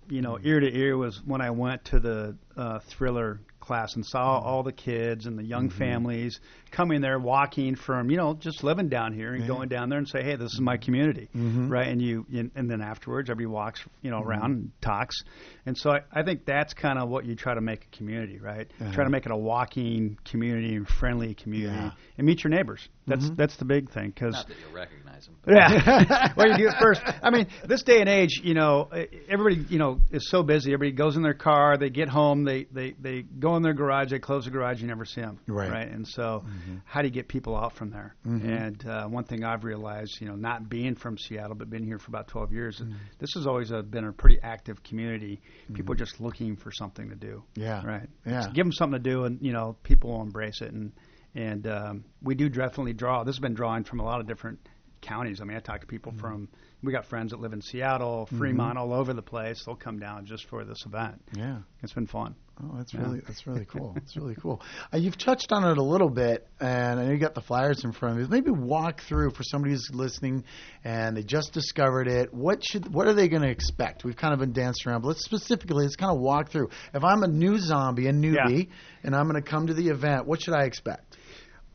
you 0.09 0.21
know, 0.21 0.37
ear 0.43 0.59
to 0.59 0.67
ear 0.77 0.97
was 0.97 1.21
when 1.23 1.39
I 1.41 1.51
went 1.51 1.85
to 1.85 1.99
the 1.99 2.35
uh, 2.57 2.79
thriller 2.89 3.39
class 3.69 3.95
and 3.95 4.03
saw 4.03 4.39
mm-hmm. 4.39 4.47
all 4.47 4.63
the 4.63 4.71
kids 4.71 5.27
and 5.27 5.37
the 5.37 5.43
young 5.43 5.69
mm-hmm. 5.69 5.77
families 5.77 6.39
coming 6.71 7.01
there, 7.01 7.19
walking 7.19 7.75
from, 7.75 8.09
you 8.09 8.17
know, 8.17 8.33
just 8.33 8.63
living 8.63 8.89
down 8.89 9.13
here 9.13 9.33
and 9.33 9.47
going 9.47 9.69
down 9.69 9.89
there 9.89 9.97
and 9.97 10.07
say, 10.07 10.23
hey, 10.23 10.35
this 10.35 10.53
is 10.53 10.61
my 10.61 10.77
community, 10.77 11.29
mm-hmm. 11.35 11.69
right? 11.69 11.87
And 11.87 12.01
you, 12.01 12.25
and, 12.33 12.51
and 12.55 12.69
then 12.69 12.81
afterwards, 12.81 13.29
everybody 13.29 13.53
walks, 13.53 13.81
you 14.01 14.11
know, 14.11 14.19
mm-hmm. 14.19 14.29
around 14.29 14.51
and 14.51 14.71
talks. 14.81 15.15
And 15.65 15.77
so 15.77 15.91
I, 15.91 15.99
I 16.11 16.23
think 16.23 16.45
that's 16.45 16.73
kind 16.73 16.97
of 16.97 17.09
what 17.09 17.25
you 17.25 17.35
try 17.35 17.53
to 17.53 17.61
make 17.61 17.85
a 17.85 17.97
community, 17.97 18.39
right? 18.39 18.67
Uh-huh. 18.79 18.91
Try 18.93 19.03
to 19.03 19.09
make 19.09 19.25
it 19.25 19.31
a 19.31 19.37
walking 19.37 20.17
community 20.29 20.75
and 20.75 20.87
friendly 20.87 21.35
community, 21.35 21.75
Yeah. 21.75 21.91
and 22.17 22.25
meet 22.25 22.43
your 22.43 22.51
neighbors. 22.51 22.87
That's 23.07 23.25
mm-hmm. 23.25 23.35
that's 23.35 23.57
the 23.57 23.65
big 23.65 23.91
thing 23.91 24.09
because 24.09 24.33
Not 24.33 24.47
that 24.47 24.57
you'll 24.63 24.73
recognize 24.73 25.25
them. 25.25 25.35
yeah. 25.47 26.33
well, 26.37 26.47
you 26.47 26.57
do 26.57 26.67
it 26.69 26.75
first. 26.79 27.01
I 27.21 27.29
mean, 27.29 27.47
this 27.67 27.83
day 27.83 27.99
and 27.99 28.09
age, 28.09 28.41
you 28.43 28.53
know, 28.53 28.89
everybody, 29.27 29.65
you 29.69 29.79
know, 29.79 29.99
is 30.11 30.29
so 30.29 30.43
busy. 30.43 30.73
Everybody 30.73 30.95
goes 30.95 31.15
in 31.15 31.23
their 31.23 31.33
car, 31.33 31.77
they 31.77 31.89
get 31.89 32.09
home, 32.09 32.43
they 32.43 32.65
they 32.71 32.95
they 32.99 33.21
go 33.21 33.55
in 33.55 33.63
their 33.63 33.73
garage, 33.73 34.11
they 34.11 34.19
close 34.19 34.45
the 34.45 34.51
garage, 34.51 34.81
you 34.81 34.87
never 34.87 35.05
see 35.05 35.21
them. 35.21 35.39
Right. 35.47 35.71
Right. 35.71 35.87
And 35.87 36.07
so, 36.07 36.43
how 36.85 37.01
do 37.01 37.07
you 37.07 37.13
get 37.13 37.27
people 37.27 37.55
out 37.55 37.73
from 37.73 37.89
there? 37.91 38.15
And 38.25 38.85
uh, 38.87 39.07
one 39.07 39.23
thing 39.23 39.43
I've 39.43 39.63
realized, 39.63 40.19
you 40.21 40.27
know, 40.27 40.35
not 40.35 40.69
being 40.69 40.95
from 40.95 41.17
Seattle 41.17 41.55
but 41.55 41.69
been 41.69 41.83
here 41.83 41.97
for 41.99 42.09
about 42.09 42.27
12 42.27 42.53
years, 42.53 42.81
this 43.19 43.29
has 43.35 43.47
always 43.47 43.71
uh, 43.71 43.81
been 43.81 44.05
a 44.05 44.11
pretty 44.13 44.39
active 44.41 44.83
community. 44.83 45.41
People 45.73 45.95
just 45.95 46.19
looking 46.19 46.55
for 46.55 46.71
something 46.71 47.09
to 47.09 47.15
do. 47.15 47.43
Yeah. 47.55 47.85
Right. 47.85 48.07
Yeah. 48.25 48.41
So 48.41 48.51
give 48.51 48.65
them 48.65 48.71
something 48.73 49.01
to 49.01 49.09
do, 49.09 49.23
and 49.25 49.39
you 49.41 49.51
know, 49.53 49.75
people 49.83 50.11
will 50.11 50.21
embrace 50.21 50.61
it. 50.61 50.71
And 50.71 50.91
and 51.35 51.67
um, 51.67 52.03
we 52.21 52.35
do 52.35 52.49
definitely 52.49 52.93
draw. 52.93 53.23
This 53.23 53.35
has 53.35 53.41
been 53.41 53.53
drawing 53.53 53.83
from 53.83 53.99
a 53.99 54.03
lot 54.03 54.19
of 54.19 54.27
different 54.27 54.59
counties. 55.01 55.39
I 55.41 55.45
mean, 55.45 55.57
I 55.57 55.59
talk 55.59 55.81
to 55.81 55.87
people 55.87 56.11
Mm-hmm. 56.11 56.21
from. 56.21 56.49
We 56.81 56.93
got 56.93 57.05
friends 57.07 57.31
that 57.31 57.41
live 57.41 57.51
in 57.51 57.61
Seattle, 57.61 58.25
Fremont, 58.37 58.77
all 58.77 58.93
over 58.93 59.13
the 59.13 59.21
place. 59.21 59.61
They'll 59.65 59.75
come 59.75 59.99
down 59.99 60.25
just 60.25 60.47
for 60.47 60.63
this 60.63 60.85
event. 60.85 61.21
Yeah. 61.33 61.57
It's 61.83 61.91
been 61.91 62.07
fun. 62.07 62.35
Oh, 62.61 62.73
that's 62.77 62.93
Yeah. 62.93 63.01
really 63.01 63.19
that's 63.25 63.45
really 63.47 63.65
cool. 63.65 63.93
That's 63.95 64.15
really 64.17 64.35
cool. 64.35 64.61
Uh, 64.93 64.97
you've 64.97 65.17
touched 65.17 65.51
on 65.53 65.63
it 65.69 65.77
a 65.77 65.83
little 65.83 66.09
bit, 66.09 66.45
and 66.59 66.99
I 66.99 67.05
know 67.05 67.11
you 67.11 67.17
got 67.17 67.33
the 67.33 67.41
flyers 67.41 67.85
in 67.85 67.93
front 67.93 68.15
of 68.15 68.21
you. 68.21 68.27
Maybe 68.29 68.51
walk 68.51 69.01
through 69.01 69.31
for 69.31 69.43
somebody 69.43 69.73
who's 69.73 69.89
listening 69.93 70.43
and 70.83 71.15
they 71.15 71.23
just 71.23 71.53
discovered 71.53 72.07
it. 72.07 72.33
What 72.33 72.61
should 72.63 72.93
what 72.93 73.07
are 73.07 73.13
they 73.13 73.29
going 73.29 73.43
to 73.43 73.49
expect? 73.49 74.03
We've 74.03 74.15
kind 74.17 74.33
of 74.33 74.39
been 74.39 74.51
dancing 74.53 74.89
around, 74.91 75.01
but 75.01 75.09
let's 75.09 75.23
specifically 75.23 75.83
let's 75.83 75.95
kind 75.95 76.13
of 76.13 76.19
walk 76.21 76.49
through. 76.51 76.69
If 76.93 77.03
I'm 77.03 77.23
a 77.23 77.27
new 77.27 77.57
zombie, 77.59 78.07
a 78.07 78.13
newbie, 78.13 78.67
and 79.03 79.15
I'm 79.15 79.29
going 79.29 79.41
to 79.41 79.49
come 79.49 79.67
to 79.67 79.73
the 79.73 79.87
event, 79.89 80.27
what 80.27 80.41
should 80.41 80.53
I 80.53 80.63
expect? 80.63 81.17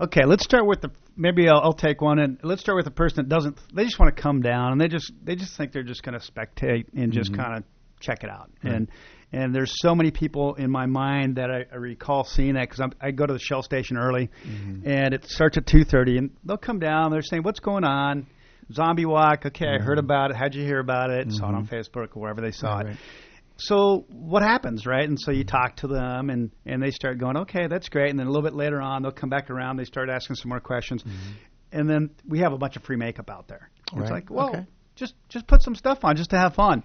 Okay, 0.00 0.24
let's 0.26 0.44
start 0.44 0.66
with 0.66 0.80
the. 0.82 0.90
Maybe 1.16 1.48
I'll, 1.48 1.60
I'll 1.60 1.72
take 1.74 2.00
one, 2.00 2.18
and 2.18 2.38
let's 2.42 2.60
start 2.60 2.76
with 2.76 2.86
a 2.86 2.90
person 2.90 3.16
that 3.16 3.28
doesn't. 3.28 3.58
They 3.74 3.84
just 3.84 3.98
want 3.98 4.14
to 4.14 4.22
come 4.22 4.40
down, 4.40 4.72
and 4.72 4.80
they 4.80 4.88
just 4.88 5.12
they 5.22 5.36
just 5.36 5.56
think 5.56 5.72
they're 5.72 5.82
just 5.82 6.02
going 6.02 6.18
to 6.18 6.24
spectate 6.24 6.86
and 6.94 7.12
just 7.12 7.32
mm-hmm. 7.32 7.40
kind 7.40 7.58
of 7.58 7.64
check 8.00 8.24
it 8.24 8.30
out. 8.30 8.50
And 8.62 8.88
and 9.32 9.54
there's 9.54 9.72
so 9.76 9.94
many 9.94 10.10
people 10.10 10.54
in 10.54 10.70
my 10.70 10.86
mind 10.86 11.36
that 11.36 11.50
I, 11.50 11.64
I 11.72 11.76
recall 11.76 12.24
seeing 12.24 12.54
that 12.54 12.68
because 12.68 12.90
I 13.00 13.10
go 13.10 13.26
to 13.26 13.32
the 13.32 13.38
Shell 13.38 13.62
station 13.62 13.96
early, 13.96 14.30
mm-hmm. 14.46 14.88
and 14.88 15.14
it 15.14 15.24
starts 15.24 15.56
at 15.56 15.66
two 15.66 15.84
thirty, 15.84 16.18
and 16.18 16.30
they'll 16.44 16.56
come 16.56 16.78
down. 16.78 17.10
They're 17.10 17.22
saying, 17.22 17.42
"What's 17.42 17.60
going 17.60 17.84
on?" 17.84 18.26
Zombie 18.72 19.04
walk. 19.04 19.44
Okay, 19.46 19.66
I 19.66 19.78
heard 19.78 19.98
mm-hmm. 19.98 20.06
about 20.06 20.30
it. 20.30 20.36
How'd 20.36 20.54
you 20.54 20.64
hear 20.64 20.78
about 20.78 21.10
it? 21.10 21.30
Saw 21.32 21.50
it 21.50 21.54
on 21.54 21.66
Facebook 21.66 22.16
or 22.16 22.22
wherever 22.22 22.40
they 22.40 22.50
saw 22.50 22.76
Right, 22.76 22.86
it 22.86 22.88
right. 22.88 22.96
So 23.66 24.04
what 24.10 24.42
happens, 24.42 24.86
right? 24.86 25.08
And 25.08 25.18
so 25.18 25.30
you 25.30 25.44
talk 25.44 25.76
to 25.76 25.86
them, 25.88 26.30
and 26.30 26.50
and 26.66 26.82
they 26.82 26.90
start 26.90 27.18
going, 27.18 27.36
okay, 27.38 27.66
that's 27.66 27.88
great. 27.88 28.10
And 28.10 28.18
then 28.18 28.26
a 28.26 28.30
little 28.30 28.42
bit 28.42 28.54
later 28.54 28.80
on, 28.80 29.02
they'll 29.02 29.12
come 29.12 29.30
back 29.30 29.50
around. 29.50 29.76
They 29.76 29.84
start 29.84 30.08
asking 30.08 30.36
some 30.36 30.48
more 30.48 30.60
questions, 30.60 31.02
mm-hmm. 31.02 31.32
and 31.72 31.88
then 31.88 32.10
we 32.28 32.40
have 32.40 32.52
a 32.52 32.58
bunch 32.58 32.76
of 32.76 32.82
free 32.84 32.96
makeup 32.96 33.30
out 33.30 33.48
there. 33.48 33.70
It's 33.96 34.10
like, 34.10 34.30
well, 34.30 34.48
Okay. 34.48 34.66
just 34.96 35.14
just 35.28 35.46
put 35.46 35.62
some 35.62 35.74
stuff 35.74 35.98
on 36.04 36.16
just 36.16 36.30
to 36.30 36.38
have 36.38 36.54
fun. 36.54 36.82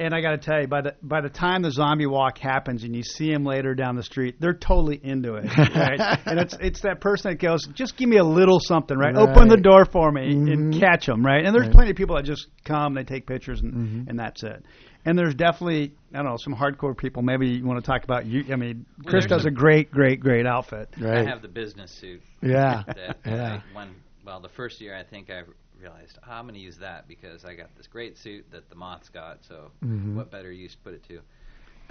And 0.00 0.14
I 0.14 0.20
got 0.20 0.30
to 0.30 0.38
tell 0.38 0.60
you, 0.60 0.68
by 0.68 0.82
the 0.82 0.94
by 1.02 1.20
the 1.20 1.28
time 1.28 1.62
the 1.62 1.72
zombie 1.72 2.06
walk 2.06 2.38
happens 2.38 2.84
and 2.84 2.94
you 2.94 3.02
see 3.02 3.32
them 3.32 3.44
later 3.44 3.74
down 3.74 3.96
the 3.96 4.04
street, 4.04 4.36
they're 4.38 4.54
totally 4.54 5.00
into 5.02 5.34
it, 5.34 5.46
right? 5.56 6.20
and 6.26 6.38
it's 6.38 6.56
it's 6.60 6.80
that 6.82 7.00
person 7.00 7.32
that 7.32 7.40
goes, 7.40 7.66
just 7.74 7.96
give 7.96 8.08
me 8.08 8.18
a 8.18 8.24
little 8.24 8.60
something, 8.60 8.96
right? 8.96 9.16
Open 9.16 9.48
the 9.48 9.56
door 9.56 9.84
for 9.84 10.12
me 10.12 10.30
and 10.30 10.48
mm-hmm. 10.48 10.80
catch 10.80 11.06
them, 11.06 11.24
right? 11.26 11.44
And 11.44 11.54
there's 11.54 11.66
Right. 11.66 11.74
plenty 11.74 11.90
of 11.90 11.96
people 11.96 12.14
that 12.14 12.24
just 12.24 12.46
come, 12.64 12.94
they 12.94 13.02
take 13.02 13.26
pictures, 13.26 13.60
and 13.60 13.74
mm-hmm. 13.74 14.10
and 14.10 14.18
that's 14.18 14.42
it. 14.44 14.64
And 15.04 15.18
there's 15.18 15.34
definitely 15.34 15.94
I 16.14 16.18
don't 16.18 16.26
know 16.26 16.36
some 16.36 16.54
hardcore 16.54 16.96
people. 16.96 17.22
Maybe 17.22 17.48
you 17.48 17.64
want 17.64 17.84
to 17.84 17.90
talk 17.90 18.04
about 18.04 18.24
you. 18.24 18.44
I 18.52 18.56
mean, 18.56 18.86
Chris 19.04 19.24
there's 19.24 19.42
does 19.42 19.46
a 19.46 19.50
great, 19.50 19.90
great, 19.90 20.20
great 20.20 20.46
outfit. 20.46 20.90
Right. 21.00 21.26
I 21.26 21.28
have 21.28 21.42
the 21.42 21.48
business 21.48 21.90
suit. 21.90 22.22
Yeah. 22.40 22.84
That 22.86 23.18
Yeah. 23.26 23.60
I, 23.68 23.74
one, 23.74 23.96
well, 24.24 24.40
the 24.40 24.48
first 24.50 24.80
year 24.80 24.94
I 24.96 25.02
think 25.02 25.28
I 25.30 25.42
realized 25.80 26.18
oh, 26.26 26.30
I'm 26.32 26.44
going 26.44 26.54
to 26.54 26.60
use 26.60 26.78
that 26.78 27.08
because 27.08 27.44
I 27.44 27.54
got 27.54 27.74
this 27.76 27.86
great 27.86 28.16
suit 28.18 28.50
that 28.52 28.68
the 28.68 28.74
moths 28.76 29.08
got. 29.08 29.44
So 29.44 29.70
Mm-hmm. 29.84 30.16
what 30.16 30.30
better 30.30 30.50
use 30.52 30.72
to 30.72 30.78
put 30.78 30.94
it 30.94 31.04
to? 31.08 31.20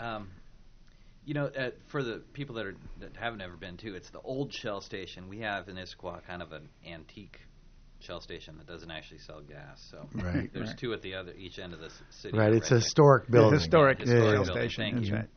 Um, 0.05 0.29
you 1.25 1.33
know, 1.33 1.45
uh, 1.47 1.71
for 1.87 2.03
the 2.03 2.21
people 2.33 2.55
that 2.55 2.65
are 2.65 2.75
that 2.99 3.15
haven't 3.17 3.41
ever 3.41 3.55
been 3.57 3.77
to, 3.77 3.95
it's 3.95 4.09
the 4.09 4.21
old 4.21 4.53
Shell 4.53 4.81
station. 4.81 5.27
We 5.27 5.39
have 5.39 5.67
in 5.67 5.75
Issaquah 5.75 6.25
kind 6.25 6.41
of 6.41 6.51
an 6.53 6.69
antique 6.87 7.39
Shell 7.99 8.21
station 8.21 8.57
that 8.57 8.67
doesn't 8.67 8.91
actually 8.91 9.19
sell 9.19 9.41
gas. 9.41 9.85
So 9.91 10.07
Right. 10.13 10.49
there's 10.53 10.69
Right. 10.69 10.77
two 10.77 10.93
at 10.93 11.01
the 11.01 11.15
other 11.15 11.33
each 11.37 11.59
end 11.59 11.73
of 11.73 11.79
the 11.79 11.91
city. 12.11 12.37
Right. 12.37 12.53
It's 12.53 12.71
a 12.71 12.75
historic 12.75 13.29
building. 13.29 13.59
Historic 13.59 13.99
Yeah, 13.99 14.05
Shell 14.05 14.13
historic 14.15 14.47
building, 14.47 14.69
station. 14.69 14.83
thank 14.83 14.95
That's 14.95 15.09
you. 15.09 15.15
right. 15.15 15.29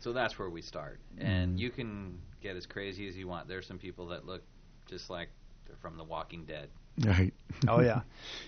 So 0.00 0.12
that's 0.12 0.38
where 0.38 0.50
we 0.50 0.62
start. 0.62 1.00
And 1.18 1.58
you 1.58 1.70
can 1.70 2.18
get 2.42 2.56
as 2.56 2.66
crazy 2.66 3.08
as 3.08 3.16
you 3.16 3.26
want. 3.28 3.48
There's 3.48 3.66
some 3.66 3.78
people 3.78 4.08
that 4.08 4.24
look 4.26 4.42
just 4.88 5.10
like 5.10 5.28
they're 5.28 5.45
from 5.80 5.96
The 5.96 6.04
Walking 6.04 6.44
Dead. 6.44 6.68
Right. 7.04 7.32
Oh 7.68 7.80
yeah, 7.80 8.02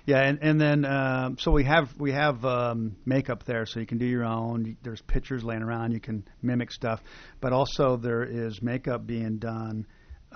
yeah, 0.04 0.20
and 0.20 0.38
and 0.42 0.61
then 0.61 0.85
um, 0.85 1.38
so 1.38 1.50
we 1.50 1.64
have 1.64 1.88
we 1.98 2.12
have 2.12 2.44
um, 2.44 2.96
makeup 3.07 3.44
there, 3.46 3.64
so 3.64 3.81
you 3.81 3.87
can 3.87 3.96
do 3.96 4.04
your 4.04 4.24
own. 4.24 4.76
There's 4.83 5.00
pictures 5.00 5.42
laying 5.42 5.62
around, 5.62 5.92
you 5.92 6.00
can 6.00 6.28
mimic 6.42 6.70
stuff, 6.70 7.00
but 7.40 7.54
also 7.54 7.96
there 7.96 8.22
is 8.22 8.61
makeup 8.61 9.07
being 9.07 9.38
done. 9.38 9.87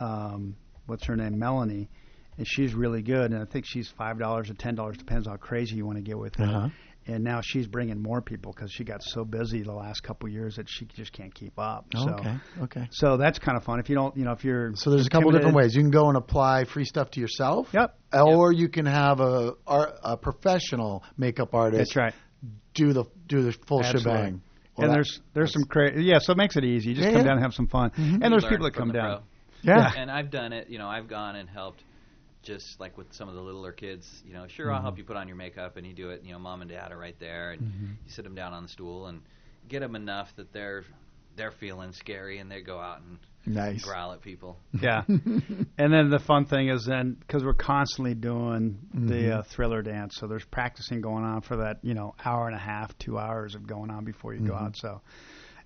Um, 0.01 0.57
what's 0.87 1.05
her 1.07 1.17
name, 1.17 1.39
Melanie, 1.39 1.91
and 2.39 2.47
she's 2.49 2.73
really 2.73 3.03
good, 3.03 3.33
and 3.33 3.43
I 3.43 3.45
think 3.45 3.67
she's 3.69 3.93
five 3.99 4.19
dollars 4.19 4.49
or 4.49 4.55
ten 4.55 4.75
dollars, 4.75 4.97
depends 4.97 5.29
how 5.29 5.37
crazy 5.37 5.77
you 5.77 5.85
want 5.85 5.99
to 5.99 6.03
get 6.03 6.19
with 6.19 6.41
it. 6.41 6.49
Uh-huh. 6.49 6.69
And 7.07 7.25
now 7.25 7.41
she's 7.43 7.67
bringing 7.67 8.01
more 8.01 8.21
people 8.23 8.53
because 8.53 8.71
she 8.71 8.85
got 8.85 9.03
so 9.03 9.25
busy 9.25 9.63
the 9.63 9.73
last 9.73 10.03
couple 10.05 10.29
of 10.29 10.33
years 10.33 10.55
that 10.57 10.67
she 10.69 10.85
just 10.85 11.13
can't 11.13 11.35
keep 11.35 11.59
up. 11.59 11.87
So, 11.95 12.11
okay. 12.11 12.35
Okay. 12.63 12.89
So 12.93 13.17
that's 13.17 13.41
kind 13.41 13.57
of 13.57 13.65
fun. 13.65 13.81
If 13.81 13.89
you 13.89 13.97
don't, 13.97 14.17
you 14.17 14.25
know, 14.25 14.31
if 14.33 14.45
you're 14.45 14.73
So 14.77 14.91
there's 14.91 15.07
a 15.07 15.11
couple 15.11 15.33
different 15.33 15.57
ways. 15.57 15.75
You 15.75 15.83
can 15.83 15.91
go 15.91 16.09
and 16.09 16.17
apply 16.17 16.65
free 16.65 16.85
stuff 16.85 17.11
to 17.13 17.21
yourself. 17.21 17.69
Yep. 17.73 17.99
Or 18.15 18.53
you 18.53 18.69
can 18.69 18.87
have 18.87 19.19
a 19.21 19.55
ar- 19.67 19.95
a 20.05 20.17
professional 20.17 21.03
makeup 21.19 21.55
artist 21.55 21.95
That's 21.95 21.97
right. 21.97 22.15
do 22.75 22.93
the 22.93 23.05
do 23.27 23.43
the 23.43 23.53
full 23.67 23.81
Absolutely. 23.83 24.03
shebang. 24.13 24.43
Well, 24.77 24.85
and 24.85 24.91
that- 24.91 24.95
there's 24.95 25.21
there's 25.35 25.53
some 25.53 25.65
crazy 25.65 26.05
yeah, 26.05 26.19
so 26.21 26.33
it 26.33 26.37
makes 26.39 26.57
it 26.57 26.65
easy. 26.65 26.91
You 26.91 26.95
just 26.95 27.07
Yeah, 27.09 27.13
come 27.15 27.23
yeah. 27.23 27.27
down 27.29 27.37
and 27.39 27.43
have 27.45 27.55
some 27.55 27.67
fun. 27.67 27.91
Mm-hmm. 27.91 28.23
And 28.23 28.33
there's 28.33 28.45
people 28.45 28.65
that 28.67 28.75
come 28.75 28.89
the 28.89 28.95
down. 28.95 29.17
pro. 29.19 29.75
yeah. 29.75 29.91
And 29.97 30.09
I've 30.11 30.31
done 30.31 30.53
it. 30.53 30.69
You 30.71 30.79
know, 30.79 30.87
I've 30.89 31.09
gone 31.09 31.35
and 31.37 31.49
helped 31.49 31.83
just 32.43 32.81
like 32.81 32.97
with 32.99 33.13
some 33.13 33.29
of 33.29 33.35
the 33.35 33.41
littler 33.41 33.73
kids. 33.73 34.23
You 34.27 34.35
know, 34.35 34.47
sure, 34.49 34.71
I'll 34.73 34.79
Mm-hmm. 34.79 34.83
help 34.83 34.99
you 34.99 35.05
put 35.05 35.17
on 35.17 35.29
your 35.29 35.37
makeup, 35.37 35.77
and 35.77 35.87
you 35.87 35.93
do 35.95 36.11
it. 36.11 36.23
You 36.25 36.33
know, 36.33 36.39
mom 36.39 36.61
and 36.63 36.71
dad 36.71 36.93
are 36.93 36.99
right 36.99 37.19
there, 37.19 37.53
and 37.53 37.63
Mm-hmm. 37.63 37.85
you 38.05 38.11
sit 38.11 38.25
them 38.25 38.35
down 38.35 38.53
on 38.53 38.63
the 38.63 38.69
stool 38.69 39.07
and 39.07 39.21
get 39.69 39.81
them 39.81 39.95
enough 39.97 40.35
that 40.37 40.53
they're 40.53 40.85
they're 41.37 41.53
feeling 41.53 41.93
scary, 41.93 42.39
and 42.39 42.51
they 42.51 42.61
go 42.61 42.79
out 42.79 43.01
and 43.01 43.19
Nice. 43.47 43.83
growl 43.83 44.13
at 44.13 44.21
people. 44.23 44.57
Yeah. 44.81 45.03
and 45.09 45.93
then 45.93 46.11
the 46.11 46.19
fun 46.25 46.45
thing 46.47 46.69
is 46.69 46.85
then 46.87 47.15
because 47.19 47.45
we're 47.45 47.55
constantly 47.55 48.15
doing 48.15 48.79
Mm-hmm. 48.95 49.09
the 49.09 49.39
uh, 49.39 49.43
thriller 49.43 49.83
dance, 49.83 50.17
so 50.19 50.27
there's 50.27 50.45
practicing 50.45 51.01
going 51.01 51.25
on 51.25 51.41
for 51.43 51.57
that 51.57 51.79
you 51.83 51.95
know 51.95 52.15
hour 52.25 52.47
and 52.47 52.55
a 52.57 52.61
half, 52.61 52.97
two 52.99 53.19
hours 53.19 53.55
of 53.55 53.67
going 53.67 53.91
on 53.91 54.05
before 54.05 54.35
you 54.35 54.41
go 54.41 54.55
Mm-hmm. 54.55 54.65
out. 54.65 54.77
So. 54.77 55.01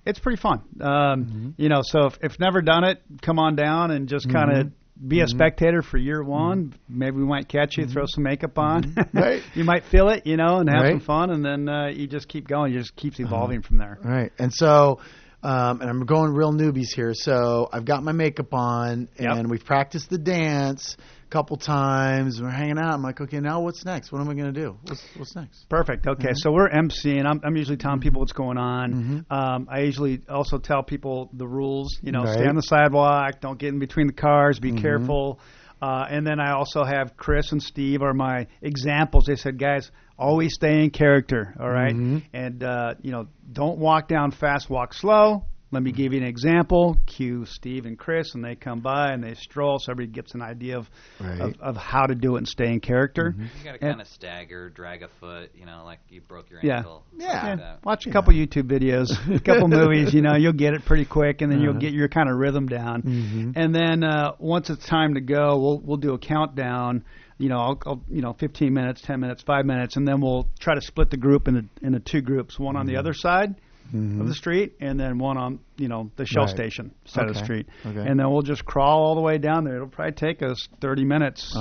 It's 0.08 0.20
pretty 0.20 0.40
fun, 0.40 0.62
um, 0.82 1.54
you 1.56 1.68
know. 1.68 1.80
So 1.82 2.06
if, 2.06 2.18
if 2.22 2.38
never 2.38 2.62
done 2.62 2.84
it, 2.84 3.02
come 3.22 3.40
on 3.40 3.56
down 3.56 3.90
and 3.90 4.08
just 4.08 4.30
kind 4.30 4.52
of 4.56 4.70
Mm-hmm. 4.98 5.08
be 5.08 5.20
a 5.20 5.26
spectator 5.28 5.82
for 5.82 5.98
year 5.98 6.22
one. 6.22 6.74
Maybe 6.88 7.16
we 7.18 7.24
might 7.24 7.48
catch 7.48 7.76
you, 7.76 7.86
throw 7.86 8.04
some 8.06 8.24
makeup 8.24 8.58
on. 8.58 8.82
Mm-hmm. 8.84 9.18
Right. 9.18 9.42
you 9.54 9.64
might 9.64 9.84
feel 9.84 10.08
it, 10.08 10.26
you 10.26 10.36
know, 10.36 10.58
and 10.58 10.68
have 10.68 10.86
some 10.88 11.00
fun, 11.00 11.30
and 11.30 11.44
then 11.44 11.68
uh, 11.68 11.88
you 11.88 12.06
just 12.06 12.28
keep 12.28 12.46
going. 12.48 12.72
You 12.72 12.78
just 12.80 12.96
keeps 12.96 13.18
evolving 13.20 13.62
from 13.62 13.78
there. 13.78 13.98
Right. 14.02 14.32
And 14.38 14.52
so, 14.52 15.00
um, 15.42 15.80
and 15.80 15.88
I'm 15.90 16.04
going 16.06 16.32
real 16.32 16.52
newbies 16.52 16.94
here. 16.94 17.12
So 17.14 17.68
I've 17.72 17.84
got 17.84 18.02
my 18.02 18.12
makeup 18.12 18.52
on, 18.54 19.08
and 19.18 19.36
Yep. 19.38 19.46
we've 19.46 19.64
practiced 19.64 20.10
the 20.10 20.18
dance 20.18 20.96
couple 21.30 21.56
times. 21.56 22.40
We're 22.40 22.50
hanging 22.50 22.78
out. 22.78 22.94
I'm 22.94 23.02
like, 23.02 23.20
okay, 23.20 23.40
now 23.40 23.60
what's 23.60 23.84
next? 23.84 24.12
What 24.12 24.20
am 24.20 24.28
I 24.28 24.34
going 24.34 24.52
to 24.52 24.60
do? 24.60 24.76
What's, 24.84 25.04
what's 25.16 25.36
next? 25.36 25.68
Perfect. 25.68 26.06
Okay, 26.06 26.32
so 26.34 26.52
we're 26.52 26.68
emceeing. 26.68 27.26
I'm, 27.26 27.40
I'm 27.44 27.56
usually 27.56 27.76
telling 27.76 28.00
people 28.00 28.20
what's 28.20 28.32
going 28.32 28.58
on. 28.58 28.92
Um, 29.30 29.68
I 29.70 29.80
usually 29.80 30.22
also 30.28 30.58
tell 30.58 30.82
people 30.82 31.30
the 31.32 31.46
rules. 31.46 31.98
You 32.02 32.12
know, 32.12 32.24
stay 32.32 32.46
on 32.46 32.54
the 32.56 32.62
sidewalk. 32.62 33.40
Don't 33.40 33.58
get 33.58 33.70
in 33.70 33.78
between 33.78 34.06
the 34.06 34.12
cars. 34.12 34.58
Be 34.58 34.70
careful. 34.80 35.40
Uh, 35.82 36.06
and 36.08 36.26
then 36.26 36.40
I 36.40 36.52
also 36.52 36.84
have 36.84 37.16
Chris 37.16 37.52
and 37.52 37.62
Steve 37.62 38.00
are 38.02 38.14
my 38.14 38.46
examples. 38.62 39.26
They 39.26 39.36
said, 39.36 39.58
guys, 39.58 39.90
always 40.18 40.54
stay 40.54 40.82
in 40.82 40.90
character. 40.90 41.54
All 41.60 41.68
right? 41.68 41.92
and 42.32 42.62
uh, 42.62 42.94
you 43.02 43.12
know, 43.12 43.26
don't 43.52 43.78
walk 43.78 44.08
down 44.08 44.30
fast. 44.30 44.70
Walk 44.70 44.94
slow. 44.94 45.44
Let 45.76 45.82
me 45.82 45.92
give 45.92 46.14
you 46.14 46.20
an 46.22 46.26
example. 46.26 46.96
Cue 47.04 47.44
Steve 47.44 47.84
and 47.84 47.98
Chris, 47.98 48.34
and 48.34 48.42
they 48.42 48.54
come 48.54 48.80
by 48.80 49.12
and 49.12 49.22
they 49.22 49.34
stroll, 49.34 49.78
so 49.78 49.92
everybody 49.92 50.10
gets 50.14 50.32
an 50.32 50.40
idea 50.40 50.78
of 50.78 50.88
Right. 51.20 51.38
of, 51.38 51.60
of 51.60 51.76
how 51.76 52.06
to 52.06 52.14
do 52.14 52.36
it 52.36 52.38
and 52.38 52.48
stay 52.48 52.72
in 52.72 52.80
character. 52.80 53.34
You 53.36 53.62
got 53.62 53.72
to 53.72 53.78
kind 53.78 54.00
of 54.00 54.06
stagger, 54.06 54.70
drag 54.70 55.02
a 55.02 55.08
foot, 55.20 55.50
you 55.54 55.66
know, 55.66 55.82
like 55.84 55.98
you 56.08 56.22
broke 56.22 56.48
your 56.48 56.60
Yeah. 56.62 56.78
ankle. 56.78 57.04
Yeah. 57.18 57.28
something 57.32 57.50
like 57.50 57.58
Yeah, 57.58 57.76
watch 57.84 58.06
a 58.06 58.10
couple 58.10 58.32
YouTube 58.32 58.70
videos, 58.70 59.08
a 59.36 59.38
couple 59.40 59.68
movies. 59.68 60.14
You 60.14 60.22
know, 60.22 60.34
you'll 60.34 60.54
get 60.54 60.72
it 60.72 60.86
pretty 60.86 61.04
quick, 61.04 61.42
and 61.42 61.52
then 61.52 61.60
you'll 61.60 61.72
Uh-huh. 61.72 61.80
get 61.80 61.92
your 61.92 62.08
kind 62.08 62.30
of 62.30 62.36
rhythm 62.38 62.68
down. 62.68 63.02
Mhm. 63.02 63.52
And 63.54 63.74
then 63.74 64.02
uh, 64.02 64.32
once 64.38 64.70
it's 64.70 64.86
time 64.86 65.12
to 65.12 65.20
go, 65.20 65.58
we'll 65.58 65.80
we'll 65.84 65.96
do 65.98 66.14
a 66.14 66.18
countdown. 66.18 67.04
You 67.36 67.50
know, 67.50 67.58
I'll, 67.58 67.78
I'll 67.84 68.02
you 68.08 68.22
know, 68.22 68.32
15 68.32 68.72
minutes, 68.72 69.02
10 69.02 69.20
minutes, 69.20 69.42
five 69.42 69.66
minutes, 69.66 69.96
and 69.96 70.08
then 70.08 70.22
we'll 70.22 70.48
try 70.58 70.74
to 70.74 70.80
split 70.80 71.10
the 71.10 71.18
group 71.18 71.48
into 71.48 71.66
into 71.82 72.00
two 72.00 72.22
groups. 72.22 72.58
One 72.58 72.76
on 72.76 72.86
the 72.86 72.96
other 72.96 73.12
side 73.12 73.56
of 73.92 74.26
the 74.26 74.34
street, 74.34 74.74
and 74.80 74.98
then 74.98 75.18
one 75.18 75.36
on 75.36 75.58
you 75.76 75.88
know 75.88 76.10
the 76.16 76.26
Shell 76.26 76.44
Right. 76.44 76.50
station 76.54 76.92
side 77.04 77.28
of 77.28 77.34
the 77.34 77.44
street. 77.44 77.66
Okay. 77.84 78.00
And 78.00 78.18
then 78.18 78.30
we'll 78.30 78.42
just 78.42 78.64
crawl 78.64 79.02
all 79.04 79.14
the 79.14 79.20
way 79.20 79.38
down 79.38 79.64
there. 79.64 79.76
It'll 79.76 79.88
probably 79.88 80.12
take 80.12 80.42
us 80.42 80.68
30 80.80 81.04
minutes 81.04 81.52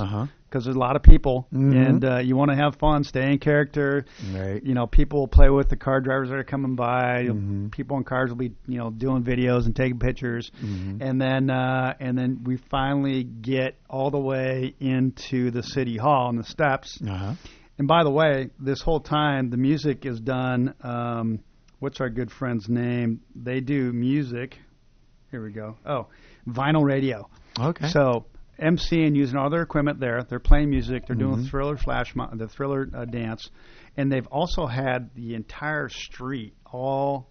because 0.48 0.64
there's 0.64 0.76
a 0.76 0.78
lot 0.78 0.96
of 0.96 1.02
people, 1.02 1.46
Mhm. 1.52 1.86
and 1.88 2.04
uh, 2.04 2.18
you 2.18 2.36
want 2.36 2.50
to 2.50 2.56
have 2.56 2.76
fun, 2.76 3.04
stay 3.04 3.32
in 3.32 3.38
character 3.38 4.04
Right. 4.34 4.62
you 4.64 4.74
know, 4.74 4.86
people 4.86 5.20
will 5.20 5.28
play 5.28 5.50
with 5.50 5.68
the 5.68 5.76
car 5.76 6.00
drivers 6.00 6.28
that 6.30 6.36
are 6.38 6.44
coming 6.44 6.76
by. 6.76 7.26
Mhm. 7.28 7.70
People 7.72 7.96
in 7.98 8.04
cars 8.04 8.30
will 8.30 8.36
be, 8.36 8.52
you 8.66 8.78
know, 8.78 8.90
doing 8.90 9.22
videos 9.24 9.66
and 9.66 9.74
taking 9.76 9.98
pictures, 9.98 10.50
Mhm. 10.62 10.98
and 11.00 11.20
then 11.20 11.50
uh, 11.50 11.94
and 12.00 12.16
then 12.16 12.40
we 12.44 12.56
finally 12.56 13.24
get 13.24 13.76
all 13.90 14.10
the 14.10 14.18
way 14.20 14.74
into 14.80 15.50
the 15.50 15.62
city 15.62 15.96
hall 15.96 16.28
and 16.30 16.38
the 16.38 16.44
steps. 16.44 17.00
Uh 17.06 17.14
huh. 17.16 17.32
And 17.78 17.86
by 17.86 18.04
the 18.04 18.10
way, 18.10 18.48
this 18.58 18.80
whole 18.80 19.00
time 19.00 19.50
the 19.50 19.58
music 19.58 20.06
is 20.06 20.18
done. 20.20 20.72
Um, 20.82 21.40
what's 21.86 22.00
our 22.00 22.10
good 22.10 22.32
friend's 22.32 22.68
name? 22.68 23.20
They 23.36 23.60
do 23.60 23.92
music. 23.92 24.58
Here 25.30 25.40
we 25.40 25.52
go. 25.52 25.76
Oh, 25.86 26.08
vinyl 26.44 26.82
radio. 26.84 27.30
Okay. 27.56 27.86
So 27.90 28.26
MC 28.58 29.04
and 29.04 29.16
using 29.16 29.36
all 29.36 29.50
their 29.50 29.62
equipment 29.62 30.00
there. 30.00 30.24
They're 30.24 30.40
playing 30.40 30.68
music. 30.68 31.06
They're 31.06 31.14
doing 31.14 31.44
Mhm. 31.44 31.48
Thriller 31.48 31.76
flash, 31.76 32.16
mo- 32.16 32.28
the 32.32 32.48
Thriller 32.48 32.88
uh, 32.92 33.04
dance, 33.04 33.50
and 33.96 34.10
they've 34.10 34.26
also 34.26 34.66
had 34.66 35.14
the 35.14 35.36
entire 35.36 35.88
street 35.88 36.54
all 36.72 37.28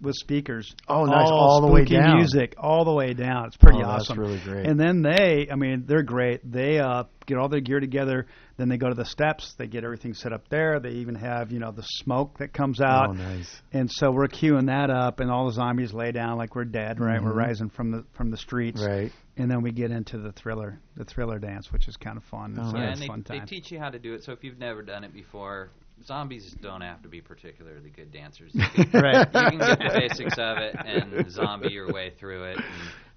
with 0.00 0.14
speakers. 0.14 0.74
Oh, 0.88 1.04
nice. 1.04 1.28
All 1.28 1.60
the 1.60 1.66
way 1.72 1.84
down. 1.84 2.16
music 2.18 2.54
all 2.56 2.84
the 2.84 2.92
way 2.92 3.14
down. 3.14 3.46
It's 3.46 3.56
pretty 3.56 3.78
Oh, 3.82 3.86
that's 3.88 4.10
awesome. 4.10 4.20
really 4.20 4.38
great. 4.44 4.66
And 4.66 4.78
then 4.78 5.02
they, 5.02 5.48
I 5.50 5.56
mean, 5.56 5.84
they're 5.86 6.02
great. 6.04 6.40
They 6.50 6.78
uh, 6.78 7.04
get 7.26 7.36
all 7.38 7.48
their 7.48 7.60
gear 7.60 7.80
together. 7.80 8.26
Then 8.58 8.68
they 8.68 8.76
go 8.76 8.88
to 8.88 8.94
the 8.94 9.04
steps. 9.04 9.54
They 9.58 9.66
get 9.66 9.82
everything 9.84 10.14
set 10.14 10.32
up 10.32 10.48
there. 10.48 10.78
They 10.80 10.90
even 10.92 11.14
have 11.16 11.50
you 11.52 11.58
know 11.58 11.72
the 11.72 11.82
smoke 11.82 12.38
that 12.38 12.52
comes 12.52 12.80
out. 12.80 13.10
oh, 13.10 13.12
nice. 13.12 13.60
And 13.72 13.90
so 13.90 14.10
we're 14.10 14.28
queuing 14.28 14.66
that 14.66 14.90
up, 14.90 15.20
and 15.20 15.30
all 15.30 15.46
the 15.46 15.52
zombies 15.52 15.92
lay 15.92 16.12
down 16.12 16.38
like 16.38 16.54
we're 16.54 16.64
dead, 16.64 17.00
right? 17.00 17.22
We're 17.22 17.32
Mhm. 17.32 17.36
rising 17.36 17.68
from 17.70 17.90
the 17.90 18.04
from 18.12 18.30
the 18.30 18.36
streets, 18.36 18.84
Right. 18.84 19.12
and 19.36 19.50
then 19.50 19.62
we 19.62 19.70
get 19.72 19.90
into 19.90 20.18
the 20.18 20.32
thriller, 20.32 20.80
the 20.96 21.04
thriller 21.04 21.38
dance, 21.38 21.72
which 21.72 21.86
is 21.88 21.96
kind 21.96 22.16
of 22.16 22.24
fun. 22.24 22.56
Oh, 22.58 22.64
It's. 22.64 22.72
Yeah, 22.74 22.90
it's 22.90 23.00
and 23.00 23.10
a 23.10 23.12
fun 23.12 23.24
they, 23.28 23.38
they 23.40 23.44
teach 23.46 23.70
you 23.72 23.78
how 23.78 23.90
to 23.90 23.98
do 23.98 24.14
it. 24.14 24.24
So 24.24 24.32
if 24.32 24.42
you've 24.42 24.58
never 24.58 24.82
done 24.82 25.04
it 25.04 25.12
before, 25.12 25.70
zombies 26.04 26.54
don't 26.60 26.80
have 26.82 27.02
to 27.02 27.08
be 27.08 27.20
particularly 27.20 27.90
good 27.90 28.12
dancers. 28.12 28.52
You 28.76 28.84
can, 28.84 29.00
Right. 29.00 29.26
you 29.34 29.50
can 29.50 29.58
get 29.58 29.78
the 29.78 29.98
basics 29.98 30.38
of 30.38 30.58
it 30.58 30.76
and 30.84 31.30
zombie 31.30 31.72
your 31.72 31.92
way 31.92 32.10
through 32.18 32.44
it. 32.44 32.56
And 32.56 32.64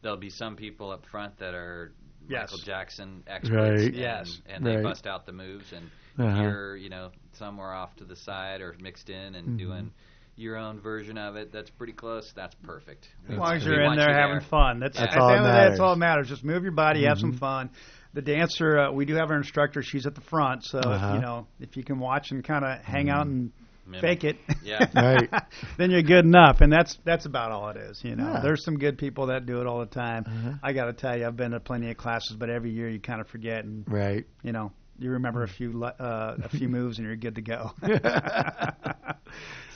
there'll 0.02 0.17
be 0.17 0.30
some 0.30 0.56
people 0.56 0.91
up 0.91 1.06
front 1.06 1.38
that 1.39 1.54
are 1.54 1.91
Yes. 2.30 2.52
Michael 2.52 2.63
Jackson 2.65 3.24
experts, 3.28 3.56
Right. 3.82 3.88
and, 3.88 3.96
Yes. 3.96 4.41
and 4.48 4.65
they 4.65 4.76
Right. 4.76 4.84
bust 4.84 5.08
out 5.08 5.26
the 5.26 5.32
moves, 5.34 5.74
and 5.74 5.89
Uh-huh. 6.20 6.41
you're 6.41 6.76
you 6.78 6.89
know 6.89 7.10
somewhere 7.34 7.72
off 7.74 7.96
to 7.98 8.06
the 8.06 8.15
side 8.15 8.62
or 8.62 8.76
mixed 8.82 9.10
in 9.10 9.34
and 9.36 9.50
Mhm. 9.50 9.58
doing 9.58 9.91
your 10.38 10.56
own 10.56 10.80
version 10.80 11.17
of 11.17 11.36
it. 11.36 11.52
That's 11.52 11.70
pretty 11.72 11.94
close. 11.94 12.32
That's 12.34 12.56
perfect. 12.63 13.10
As 13.28 13.38
long 13.38 13.54
as 13.56 13.65
you're 13.65 13.82
in 13.82 13.96
there 13.98 14.10
you 14.10 14.15
having 14.15 14.39
fun. 14.39 14.80
That's, 14.80 14.98
That's 14.98 15.15
all 15.17 15.28
that 15.30 15.38
of 15.39 15.44
the 15.44 15.50
day, 15.50 15.54
that's 15.56 15.63
matters. 15.72 15.80
all 15.82 15.89
that 15.94 16.00
matters. 16.00 16.30
Just 16.30 16.44
move 16.44 16.63
your 16.63 16.72
body, 16.72 17.04
have 17.06 17.20
some 17.20 17.34
Mhm. 17.34 17.39
fun. 17.39 17.70
The 18.13 18.21
dancer, 18.21 18.78
uh, 18.78 18.91
we 18.91 19.06
do 19.06 19.15
have 19.15 19.30
our 19.32 19.38
instructor. 19.38 19.82
She's 19.82 20.06
at 20.06 20.15
the 20.15 20.21
front, 20.21 20.65
so 20.65 20.80
Uh-huh. 20.80 21.13
you 21.15 21.21
know 21.21 21.47
if 21.60 21.78
you 21.78 21.84
can 21.84 22.00
watch 22.00 22.32
and 22.32 22.43
kind 22.43 22.65
of 22.65 22.80
hang 22.84 23.10
out 23.10 23.26
and 23.28 23.52
Mimic. 23.88 24.02
fake 24.02 24.24
it, 24.26 24.38
Yeah. 24.63 24.86
Right. 24.95 25.30
then 25.78 25.91
you're 25.91 26.02
good 26.04 26.26
enough. 26.26 26.60
And 26.62 26.71
that's 26.71 26.97
that's 27.06 27.26
about 27.26 27.52
all 27.52 27.69
it 27.69 27.78
is. 27.78 28.04
You 28.04 28.15
know, 28.17 28.34
Yeah. 28.34 28.39
there's 28.41 28.63
some 28.65 28.78
good 28.78 28.97
people 28.97 29.28
that 29.28 29.45
do 29.45 29.62
it 29.62 29.67
all 29.67 29.80
the 29.80 29.86
time. 29.86 30.26
Uh-huh. 30.28 30.52
I 30.62 30.74
got 30.74 30.86
to 30.86 30.93
tell 30.93 31.17
you, 31.17 31.26
I've 31.26 31.38
been 31.38 31.52
to 31.52 31.60
plenty 31.60 31.89
of 31.89 31.97
classes, 31.97 32.36
but 32.38 32.50
every 32.50 32.71
year 32.71 32.89
you 32.89 33.00
kind 33.00 33.21
of 33.21 33.28
forget 33.28 33.63
and 33.63 33.86
Right. 33.88 34.26
you 34.43 34.52
know 34.52 34.71
you 35.00 35.10
remember 35.12 35.41
a 35.43 35.47
few 35.47 35.71
le- 35.80 35.95
uh, 36.00 36.36
a 36.43 36.50
few 36.50 36.67
moves 36.78 37.00
and 37.00 37.08
you're 37.08 37.15
good 37.15 37.36
to 37.36 37.41
go. 37.41 37.71
so 37.82 37.88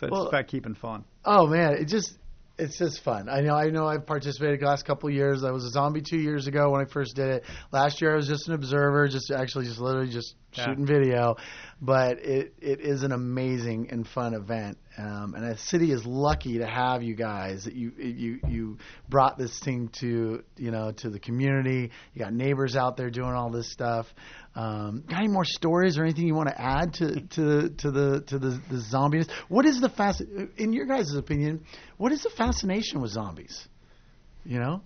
it's 0.04 0.12
Well- 0.12 0.28
about 0.28 0.48
keeping 0.48 0.76
fun. 0.76 1.06
Oh 1.24 1.48
man, 1.48 1.74
it 1.74 1.86
just 1.86 2.18
it's 2.58 2.78
just 2.78 3.04
fun. 3.04 3.28
I 3.30 3.42
know 3.42 3.56
I 3.56 3.70
know 3.70 3.88
I've 3.88 4.06
participated 4.06 4.62
the 4.62 4.66
last 4.66 4.86
couple 4.86 5.10
of 5.10 5.16
years. 5.16 5.44
I 5.44 5.52
was 5.52 5.66
a 5.66 5.70
zombie 5.70 6.02
two 6.02 6.18
years 6.20 6.48
ago 6.48 6.72
when 6.72 6.82
I 6.82 6.86
first 6.86 7.16
did 7.16 7.28
it. 7.28 7.44
Last 7.72 8.02
year 8.02 8.14
I 8.14 8.16
was 8.16 8.28
just 8.28 8.48
an 8.48 8.54
observer, 8.54 9.08
just 9.08 9.32
actually 9.32 9.66
just 9.66 9.80
literally 9.80 10.10
just 10.10 10.36
Yeah. 10.54 10.66
shooting 10.68 10.86
video. 10.86 11.36
But 11.82 12.20
it 12.20 12.54
it 12.62 12.80
is 12.80 13.04
an 13.04 13.12
amazing 13.12 13.90
and 13.92 14.08
fun 14.08 14.34
event. 14.34 14.78
Um, 14.98 15.34
and 15.36 15.52
the 15.52 15.58
city 15.58 15.92
is 15.92 16.06
lucky 16.06 16.60
to 16.60 16.66
have 16.66 17.04
you 17.04 17.16
guys 17.16 17.66
that 17.66 17.76
you 17.76 17.92
you 17.98 18.40
you 18.48 18.78
brought 19.10 19.38
this 19.38 19.60
thing 19.60 19.90
to 20.00 20.44
you 20.56 20.72
know 20.72 20.94
to 20.94 21.10
the 21.10 21.20
community. 21.20 21.92
You 22.14 22.20
got 22.20 22.34
neighbors 22.34 22.78
out 22.78 22.96
there 22.96 23.10
doing 23.10 23.34
all 23.34 23.50
this 23.50 23.70
stuff. 23.72 24.08
Um, 24.56 25.04
got 25.10 25.20
any 25.20 25.28
more 25.28 25.44
stories 25.44 25.98
or 25.98 26.04
anything 26.04 26.26
you 26.26 26.34
want 26.34 26.48
to 26.48 26.60
add 26.60 26.94
to 26.96 27.20
to 27.22 27.70
to 27.70 27.92
the 27.92 28.24
to 28.28 28.40
the 28.40 28.62
the 28.72 28.80
zombies? 28.80 29.28
What 29.50 29.66
is 29.66 29.82
the 29.82 29.90
fast 29.90 30.22
in 30.56 30.72
your 30.72 30.86
guys' 30.86 31.14
opinion? 31.14 31.66
What 31.98 32.14
is 32.14 32.24
the 32.24 32.30
fascination 32.30 33.02
with 33.02 33.12
zombies? 33.12 33.68
You 34.46 34.60
know, 34.60 34.82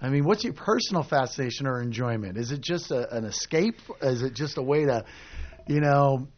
I 0.00 0.10
mean, 0.10 0.24
what's 0.24 0.44
your 0.44 0.52
personal 0.52 1.02
fascination 1.02 1.66
or 1.66 1.80
enjoyment? 1.80 2.36
Is 2.36 2.52
it 2.52 2.60
just 2.60 2.90
a, 2.90 3.14
an 3.14 3.24
escape? 3.24 3.76
Is 4.02 4.22
it 4.22 4.34
just 4.34 4.58
a 4.58 4.62
way 4.62 4.84
to, 4.84 5.04
you 5.66 5.80
know? 5.80 6.28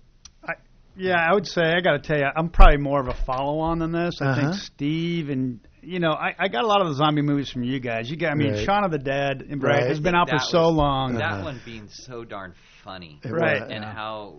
I, 0.47 0.55
Yeah, 0.97 1.17
I 1.19 1.33
would 1.35 1.47
say 1.47 1.63
I 1.63 1.81
got 1.81 1.93
to 1.93 1.99
tell 1.99 2.19
you, 2.19 2.27
I'm 2.37 2.49
probably 2.51 2.79
more 2.79 3.01
of 3.01 3.09
a 3.09 3.15
follow-on 3.25 3.79
than 3.81 3.93
this. 3.93 4.15
I 4.21 4.27
Uh-huh. 4.27 4.41
think 4.41 4.55
Steve 4.55 5.29
and 5.31 5.61
you 5.83 6.01
know, 6.01 6.11
I, 6.11 6.35
I 6.37 6.49
got 6.49 6.65
a 6.65 6.67
lot 6.67 6.81
of 6.81 6.89
the 6.89 6.95
zombie 6.95 7.23
movies 7.23 7.49
from 7.49 7.63
you 7.63 7.79
guys. 7.79 8.11
You 8.11 8.17
got, 8.17 8.33
I 8.33 8.35
mean, 8.35 8.55
Right. 8.55 8.65
Shaun 8.65 8.83
of 8.85 8.91
the 8.91 8.99
Dead, 8.99 9.47
and 9.49 9.63
right, 9.63 9.83
Right. 9.83 9.91
it's 9.93 10.01
been 10.01 10.17
out 10.17 10.29
think 10.29 10.41
for 10.41 10.45
that 10.47 10.51
so 10.51 10.69
long. 10.69 11.15
That 11.15 11.23
Uh-huh. 11.35 11.45
one 11.45 11.61
being 11.65 11.87
so 11.89 12.25
darn 12.25 12.55
funny. 12.83 13.21
It 13.23 13.31
Right. 13.31 13.61
was- 13.61 13.71
and 13.71 13.85
yeah. 13.85 13.93
how 13.93 14.39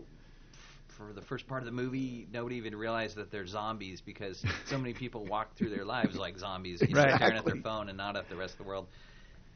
for 0.89 1.13
the 1.13 1.21
first 1.21 1.47
part 1.47 1.61
of 1.61 1.65
the 1.67 1.71
movie 1.71 2.27
nobody 2.33 2.55
even 2.57 2.75
realized 2.75 3.15
that 3.17 3.31
they're 3.31 3.45
zombies 3.47 4.01
because 4.01 4.43
so 4.65 4.77
many 4.79 4.93
people 4.93 5.23
walk 5.25 5.55
through 5.55 5.69
their 5.69 5.85
lives 5.85 6.17
like 6.17 6.37
zombies 6.39 6.81
you 6.81 6.93
know, 6.93 7.03
Right. 7.03 7.15
staring 7.15 7.37
at 7.37 7.45
their 7.45 7.61
phone 7.61 7.87
and 7.87 7.97
not 7.97 8.17
at 8.17 8.27
the 8.29 8.35
rest 8.35 8.53
of 8.55 8.57
the 8.57 8.63
world 8.63 8.87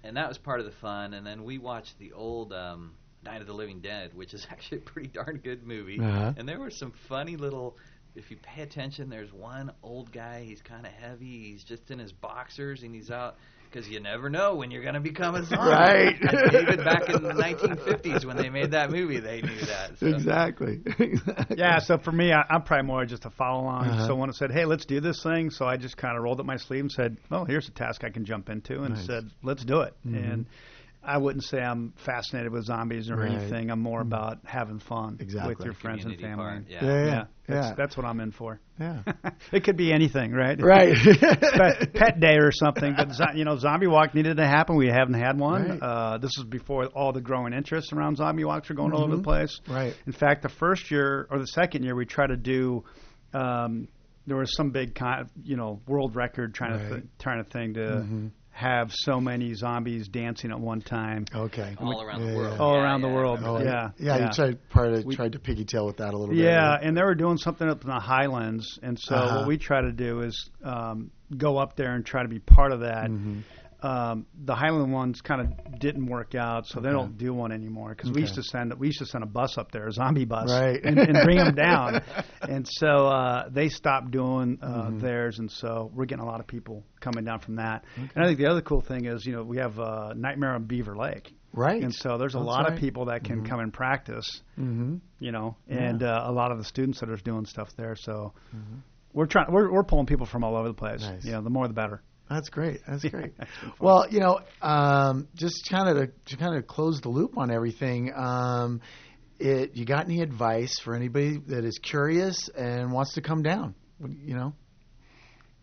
and 0.03 0.15
that 0.17 0.29
was 0.29 0.37
part 0.37 0.59
of 0.59 0.67
the 0.67 0.71
fun 0.73 1.15
and 1.15 1.25
then 1.25 1.43
we 1.43 1.57
watched 1.57 1.97
the 1.97 2.13
old 2.13 2.53
um, 2.53 2.91
Night 3.23 3.41
of 3.41 3.47
the 3.47 3.53
Living 3.53 3.79
Dead 3.81 4.11
which 4.13 4.33
is 4.33 4.45
actually 4.51 4.79
a 4.79 4.81
pretty 4.81 5.07
darn 5.09 5.39
good 5.43 5.65
movie 5.65 5.99
Uh-huh. 5.99 6.33
and 6.37 6.47
there 6.47 6.59
were 6.59 6.71
some 6.71 6.93
funny 7.07 7.35
little 7.37 7.77
if 8.15 8.29
you 8.31 8.37
pay 8.37 8.61
attention 8.61 9.09
there's 9.09 9.31
one 9.31 9.71
old 9.83 10.11
guy 10.11 10.43
he's 10.45 10.61
kind 10.61 10.85
of 10.85 10.91
heavy 10.91 11.51
he's 11.51 11.63
just 11.63 11.91
in 11.91 11.99
his 11.99 12.11
boxers 12.11 12.83
and 12.83 12.93
he's 12.93 13.09
out 13.11 13.37
because 13.69 13.87
you 13.87 14.01
never 14.01 14.29
know 14.29 14.55
when 14.55 14.69
you're 14.69 14.81
going 14.81 14.95
to 14.95 14.99
become 14.99 15.33
a 15.33 15.45
zombie. 15.45 15.71
Right. 15.71 16.13
And 16.21 16.53
Even 16.55 16.83
back 16.83 17.07
in 17.07 17.23
the 17.23 17.29
1950s 17.31 18.25
when 18.25 18.35
they 18.35 18.49
made 18.49 18.71
that 18.71 18.91
movie, 18.91 19.21
they 19.21 19.41
knew 19.41 19.61
that. 19.61 19.91
So. 19.97 20.07
Exactly. 20.07 20.81
exactly. 20.99 21.55
Yeah, 21.57 21.79
so 21.79 21.97
for 21.97 22.11
me, 22.11 22.33
I, 22.33 22.43
I'm 22.49 22.63
probably 22.63 22.85
more 22.87 23.05
just 23.05 23.23
a 23.23 23.29
follow-along. 23.29 23.85
Uh-huh. 23.87 24.07
Someone 24.07 24.33
said, 24.33 24.51
"Hey, 24.51 24.65
let's 24.65 24.85
do 24.85 24.99
this 24.99 25.23
thing," 25.23 25.51
so 25.51 25.65
I 25.65 25.77
just 25.77 25.95
kind 25.95 26.17
of 26.17 26.23
rolled 26.23 26.41
up 26.41 26.45
my 26.45 26.57
sleeve 26.57 26.81
and 26.81 26.91
said, 26.91 27.15
"Well, 27.29 27.45
here's 27.45 27.69
a 27.69 27.71
task 27.71 28.03
I 28.03 28.09
can 28.09 28.25
jump 28.25 28.49
into," 28.49 28.81
and 28.83 28.95
Nice. 28.95 29.05
said, 29.05 29.23
"Let's 29.41 29.63
do 29.63 29.79
it." 29.81 29.93
Mhm. 30.05 30.15
And 30.33 30.45
I 31.03 31.17
wouldn't 31.17 31.43
say 31.43 31.59
I'm 31.59 31.93
fascinated 32.05 32.51
with 32.51 32.65
zombies 32.65 33.09
or 33.09 33.15
Right. 33.15 33.31
anything. 33.31 33.71
I'm 33.71 33.79
more 33.81 34.01
about 34.01 34.37
having 34.45 34.79
fun 34.79 35.17
Exactly. 35.19 35.55
with 35.55 35.65
your 35.65 35.73
friends 35.73 36.05
and 36.05 36.15
family. 36.19 36.35
part, 36.35 36.63
yeah. 36.69 36.85
Yeah, 36.85 36.89
yeah, 36.91 37.05
yeah, 37.05 37.23
that's, 37.47 37.67
yeah. 37.69 37.73
that's 37.75 37.97
what 37.97 38.05
I'm 38.05 38.19
in 38.19 38.31
for. 38.31 38.59
yeah. 38.79 38.99
it 39.51 39.63
could 39.63 39.77
be 39.77 39.91
anything, 39.91 40.31
right? 40.31 40.61
Right. 40.61 40.95
Pet, 41.19 41.93
pet 41.93 42.19
day 42.19 42.37
or 42.37 42.51
something. 42.51 42.93
But 42.95 43.13
zo- 43.13 43.33
you 43.33 43.45
know, 43.45 43.57
Zombie 43.57 43.87
Walk 43.87 44.13
needed 44.13 44.37
to 44.37 44.45
happen. 44.45 44.75
We 44.75 44.87
haven't 44.89 45.15
had 45.15 45.39
one. 45.39 45.69
Right. 45.69 45.81
Uh, 45.81 46.17
this 46.19 46.37
is 46.37 46.43
before 46.43 46.85
all 46.87 47.13
the 47.13 47.21
growing 47.21 47.53
interest 47.53 47.93
around 47.93 48.17
Zombie 48.17 48.43
Walks 48.43 48.69
are 48.69 48.75
going 48.75 48.93
all 48.93 49.03
over 49.03 49.15
the 49.15 49.21
Mhm. 49.21 49.25
place. 49.25 49.59
Right. 49.67 49.95
In 50.05 50.13
fact, 50.13 50.43
the 50.43 50.49
first 50.49 50.91
year 50.91 51.27
or 51.31 51.39
the 51.39 51.47
second 51.47 51.83
year, 51.83 51.95
we 51.95 52.05
tried 52.05 52.27
to 52.27 52.37
do. 52.37 52.83
Um, 53.33 53.87
there 54.27 54.37
was 54.37 54.55
some 54.55 54.69
big, 54.69 54.93
kind 54.93 55.21
of, 55.21 55.31
you 55.43 55.57
know, 55.57 55.81
world 55.87 56.15
record 56.15 56.53
trying 56.53 56.77
to 56.77 56.89
th- 56.89 57.03
trying 57.17 57.43
to 57.43 57.49
thing 57.49 57.73
to 57.73 57.79
Mhm. 57.79 58.31
Have 58.61 58.91
so 58.93 59.19
many 59.19 59.53
zombies 59.55 60.07
dancing 60.07 60.51
at 60.51 60.59
one 60.59 60.81
time. 60.81 61.25
Okay. 61.33 61.75
All 61.79 62.01
around 62.01 62.21
the 62.21 62.27
yeah. 62.31 62.37
world. 62.37 62.59
All 62.59 62.75
Yeah, 62.75 62.83
around 62.83 63.01
the 63.01 63.07
yeah, 63.07 63.13
I 63.13 63.15
world. 63.17 63.39
Oh. 63.43 63.59
Yeah, 63.59 63.89
yeah, 63.97 64.17
yeah. 64.17 64.25
You 64.27 64.31
tried 64.33 64.69
part 64.69 65.05
We- 65.05 65.15
tried 65.15 65.31
to 65.33 65.39
piggytail 65.39 65.85
with 65.87 65.97
that 65.97 66.13
a 66.13 66.17
little 66.17 66.35
bit. 66.35 66.43
Yeah, 66.43 66.77
and 66.81 66.95
they 66.95 67.01
were 67.03 67.15
doing 67.15 67.37
something 67.37 67.67
up 67.67 67.81
in 67.83 67.89
the 67.89 67.99
Highlands, 67.99 68.79
and 68.83 68.99
so 68.99 69.15
Uh-huh. 69.15 69.37
what 69.39 69.47
we 69.47 69.57
try 69.57 69.81
to 69.81 69.91
do 69.91 70.21
is 70.21 70.49
um, 70.63 71.11
go 71.35 71.57
up 71.57 71.75
there 71.75 71.93
and 71.95 72.05
try 72.05 72.21
to 72.23 72.29
be 72.29 72.39
part 72.39 72.71
of 72.71 72.81
that. 72.81 73.09
Mhm. 73.09 73.41
Um, 73.83 74.25
the 74.45 74.53
Highland 74.53 74.93
ones 74.93 75.21
kind 75.21 75.41
of 75.41 75.79
didn't 75.79 76.05
work 76.05 76.35
out, 76.35 76.67
so 76.67 76.79
they 76.79 76.89
don't 76.91 77.17
do 77.17 77.33
one 77.33 77.51
anymore. 77.51 77.89
Because 77.95 78.11
we 78.11 78.21
used 78.21 78.35
to 78.35 78.43
send 78.43 78.73
we 78.79 78.87
used 78.87 78.99
to 78.99 79.05
send 79.05 79.23
a 79.23 79.27
bus 79.27 79.57
up 79.57 79.71
there, 79.71 79.87
a 79.87 79.91
zombie 79.91 80.25
bus, 80.25 80.51
Right. 80.51 80.79
and, 80.83 80.99
and 80.99 81.17
bring 81.23 81.37
them 81.37 81.55
down. 81.55 82.01
And 82.41 82.67
so 82.67 82.87
uh, 83.07 83.49
they 83.49 83.69
stopped 83.69 84.11
doing 84.11 84.59
uh, 84.61 84.67
Mm-hmm. 84.67 84.99
theirs, 84.99 85.39
and 85.39 85.49
so 85.51 85.91
we're 85.93 86.05
getting 86.05 86.23
a 86.23 86.27
lot 86.27 86.39
of 86.39 86.47
people 86.47 86.83
coming 86.99 87.23
down 87.23 87.39
from 87.39 87.55
that. 87.55 87.83
And 87.95 88.11
I 88.23 88.27
think 88.27 88.37
the 88.39 88.47
other 88.47 88.61
cool 88.61 88.81
thing 88.81 89.05
is, 89.05 89.25
you 89.25 89.33
know, 89.33 89.43
we 89.43 89.57
have 89.57 89.79
uh, 89.79 90.13
Nightmare 90.15 90.51
on 90.55 90.63
Beaver 90.65 90.95
Lake, 90.95 91.31
Right. 91.53 91.81
and 91.83 91.93
so 91.93 92.17
there's 92.17 92.33
a 92.35 92.37
That's 92.37 92.47
lot 92.47 92.63
right. 92.65 92.73
of 92.73 92.79
people 92.79 93.05
that 93.05 93.23
can 93.23 93.45
come 93.45 93.59
and 93.59 93.71
practice 93.73 94.27
Mm-hmm. 94.59 94.95
you 95.19 95.31
know, 95.31 95.55
and 95.69 96.03
uh, 96.03 96.23
a 96.25 96.31
lot 96.31 96.51
of 96.51 96.57
the 96.57 96.65
students 96.65 96.99
that 96.99 97.09
are 97.09 97.15
doing 97.17 97.45
stuff 97.45 97.69
there. 97.77 97.95
So 97.95 98.33
we're 99.13 99.25
trying, 99.27 99.51
we're, 99.51 99.71
we're 99.71 99.83
pulling 99.83 100.05
people 100.05 100.25
from 100.25 100.43
all 100.43 100.55
over 100.55 100.67
the 100.67 100.73
place. 100.73 101.01
Mm-hmm. 101.03 101.13
Nice. 101.15 101.25
You 101.25 101.31
know, 101.33 101.41
the 101.41 101.49
more 101.49 101.67
the 101.67 101.73
better. 101.73 102.01
That's 102.31 102.49
great. 102.49 102.79
That's 102.87 103.03
great. 103.03 103.33
It's 103.37 103.37
been 103.37 103.47
fun. 103.47 103.73
well, 103.79 104.05
you 104.09 104.21
know, 104.21 104.39
um, 104.61 105.27
just 105.35 105.69
kind 105.69 105.89
of 105.89 105.97
to, 105.97 106.11
to 106.27 106.37
kind 106.37 106.55
of 106.55 106.65
close 106.65 107.01
the 107.01 107.09
loop 107.09 107.37
on 107.37 107.51
everything. 107.51 108.13
Um, 108.15 108.79
it, 109.37 109.75
you 109.75 109.85
got 109.85 110.05
any 110.05 110.21
advice 110.21 110.79
for 110.79 110.95
anybody 110.95 111.39
that 111.47 111.65
is 111.65 111.77
curious 111.79 112.47
and 112.49 112.93
wants 112.93 113.15
to 113.15 113.21
come 113.21 113.43
down? 113.43 113.75
You 113.99 114.35
know, 114.35 114.53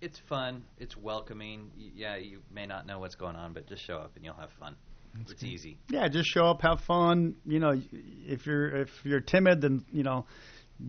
It's 0.02 0.18
fun. 0.28 0.64
It's 0.78 0.94
welcoming. 0.96 1.70
Yeah, 1.76 2.16
you 2.16 2.42
may 2.52 2.66
not 2.66 2.86
know 2.86 2.98
what's 2.98 3.14
going 3.14 3.36
on, 3.36 3.54
but 3.54 3.66
just 3.66 3.82
show 3.84 3.96
up 3.96 4.12
and 4.16 4.24
you'll 4.24 4.34
have 4.34 4.50
fun. 4.60 4.76
it's 5.26 5.42
easy. 5.42 5.78
Yeah, 5.88 6.08
just 6.08 6.28
show 6.28 6.46
up, 6.46 6.60
have 6.62 6.82
fun. 6.82 7.36
You 7.46 7.60
know, 7.60 7.80
if 7.92 8.44
you're 8.46 8.82
if 8.82 8.90
you're 9.04 9.20
timid, 9.20 9.62
then 9.62 9.86
you 9.90 10.02
know, 10.02 10.26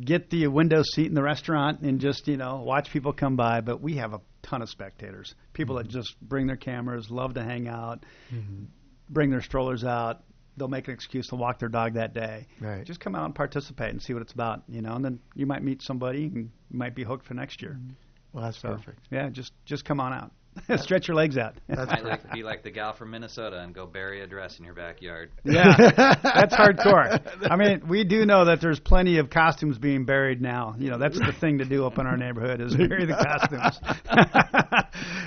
get 0.03 0.29
the 0.29 0.47
window 0.47 0.83
seat 0.83 1.07
in 1.07 1.13
the 1.13 1.23
restaurant 1.23 1.81
and 1.81 2.01
just 2.01 2.27
you 2.27 2.35
know 2.37 2.63
watch 2.65 2.91
people 2.91 3.13
come 3.13 3.37
by. 3.37 3.61
But 3.61 3.81
we 3.81 3.95
have 3.95 4.13
a 4.13 4.19
ton 4.49 4.61
of 4.61 4.69
spectators, 4.69 5.35
people 5.53 5.75
that 5.75 5.87
mm-hmm. 5.87 5.99
just 5.99 6.19
bring 6.21 6.47
their 6.47 6.57
cameras, 6.57 7.11
love 7.11 7.35
to 7.35 7.43
hang 7.43 7.67
out, 7.67 8.05
mm-hmm. 8.33 8.63
bring 9.09 9.29
their 9.29 9.41
strollers 9.41 9.83
out. 9.83 10.23
They'll 10.57 10.67
make 10.67 10.87
an 10.87 10.93
excuse 10.93 11.27
to 11.27 11.35
walk 11.35 11.59
their 11.59 11.69
dog 11.69 11.93
that 11.93 12.13
day. 12.13 12.47
Right. 12.59 12.83
Just 12.83 12.99
come 12.99 13.15
out 13.15 13.23
and 13.25 13.33
participate 13.33 13.91
and 13.91 14.01
see 14.01 14.13
what 14.13 14.21
it's 14.21 14.33
about. 14.33 14.63
You 14.67 14.81
know, 14.81 14.93
and 14.93 15.05
then 15.05 15.19
you 15.35 15.45
might 15.45 15.63
meet 15.63 15.81
somebody 15.81 16.25
and 16.25 16.35
you 16.35 16.49
might 16.77 16.95
be 16.95 17.03
hooked 17.03 17.25
for 17.25 17.33
next 17.33 17.61
year. 17.61 17.77
Mm-hmm. 17.79 17.91
well, 18.33 18.43
that's 18.43 18.59
So, 18.59 18.69
perfect. 18.75 18.99
Yeah, 19.09 19.29
just 19.29 19.53
just 19.65 19.85
come 19.85 19.99
on 19.99 20.11
out. 20.11 20.31
Stretch 20.77 21.07
your 21.07 21.15
legs 21.15 21.37
out. 21.37 21.55
That's 21.67 21.91
Might 21.91 22.05
like 22.05 22.31
be 22.31 22.43
like 22.43 22.63
the 22.63 22.71
gal 22.71 22.93
from 22.93 23.11
Minnesota 23.11 23.59
and 23.59 23.73
go 23.73 23.85
bury 23.85 24.21
a 24.21 24.27
dress 24.27 24.59
in 24.59 24.65
your 24.65 24.73
backyard. 24.73 25.31
Yeah, 25.43 25.75
that's 26.23 26.53
hardcore. 26.53 27.21
I 27.49 27.55
mean, 27.55 27.87
we 27.87 28.03
do 28.03 28.25
know 28.25 28.45
that 28.45 28.61
there's 28.61 28.79
plenty 28.79 29.17
of 29.17 29.29
costumes 29.29 29.77
being 29.77 30.05
buried 30.05 30.41
now. 30.41 30.75
You 30.77 30.89
know, 30.89 30.97
that's 30.97 31.17
the 31.17 31.33
thing 31.39 31.59
to 31.59 31.65
do 31.65 31.85
up 31.85 31.97
in 31.97 32.05
our 32.05 32.17
neighborhood 32.17 32.61
is 32.61 32.75
bury 32.75 33.05
the 33.05 33.13
costumes. 33.13 33.79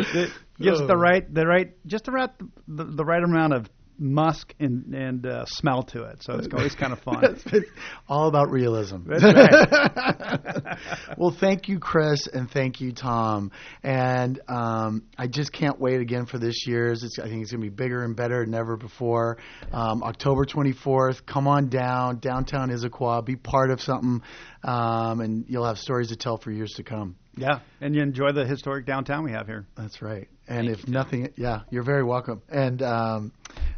it 0.14 0.30
gives 0.60 0.80
the 0.80 0.94
oh. 0.94 0.96
right, 0.96 1.32
the 1.32 1.46
right, 1.46 1.72
just 1.86 2.04
the 2.04 2.12
right, 2.12 2.30
the, 2.68 2.84
the 2.84 3.04
right 3.04 3.22
amount 3.22 3.54
of 3.54 3.68
musk 4.02 4.54
and 4.58 4.94
and 4.94 5.26
uh, 5.26 5.44
smell 5.46 5.84
to 5.84 6.04
it. 6.04 6.22
So 6.22 6.34
it's 6.34 6.48
always 6.52 6.74
kind 6.78 6.92
of 6.92 7.00
fun. 7.00 7.40
All 8.08 8.28
about 8.28 8.50
realism. 8.50 8.96
Right. 9.12 10.78
well, 11.18 11.34
thank 11.38 11.68
you, 11.68 11.78
Chris, 11.78 12.26
and 12.26 12.50
thank 12.50 12.80
you, 12.80 12.92
Tom. 12.92 13.50
And 13.82 14.40
um, 14.48 15.04
I 15.16 15.26
just 15.26 15.52
can't 15.52 15.78
wait 15.78 16.00
again 16.00 16.26
for 16.26 16.38
this 16.38 16.66
year's. 16.66 17.02
It's, 17.02 17.18
I 17.18 17.28
think 17.28 17.42
it's 17.42 17.52
going 17.52 17.62
to 17.62 17.70
be 17.70 17.74
bigger 17.74 18.02
and 18.04 18.16
better 18.16 18.44
than 18.44 18.54
ever 18.54 18.76
before. 18.76 19.38
Um, 19.72 20.02
October 20.02 20.44
24th, 20.44 21.24
come 21.26 21.46
on 21.46 21.68
down, 21.68 22.18
downtown 22.18 22.70
Issaquah, 22.70 23.24
be 23.24 23.36
part 23.36 23.70
of 23.70 23.80
something, 23.80 24.22
um, 24.64 25.20
and 25.20 25.44
you'll 25.48 25.66
have 25.66 25.78
stories 25.78 26.08
to 26.08 26.16
tell 26.16 26.38
for 26.38 26.50
years 26.50 26.72
to 26.76 26.82
come. 26.82 27.16
Yeah, 27.36 27.60
and 27.80 27.94
you 27.94 28.02
enjoy 28.02 28.32
the 28.32 28.44
historic 28.44 28.84
downtown 28.86 29.24
we 29.24 29.32
have 29.32 29.46
here. 29.46 29.66
That's 29.76 30.02
right. 30.02 30.28
And 30.48 30.66
Thank 30.66 30.78
if 30.80 30.86
you, 30.86 30.92
nothing, 30.92 31.32
yeah, 31.36 31.60
you're 31.70 31.84
very 31.84 32.04
welcome. 32.04 32.42
And 32.48 32.82
um, 32.82 33.32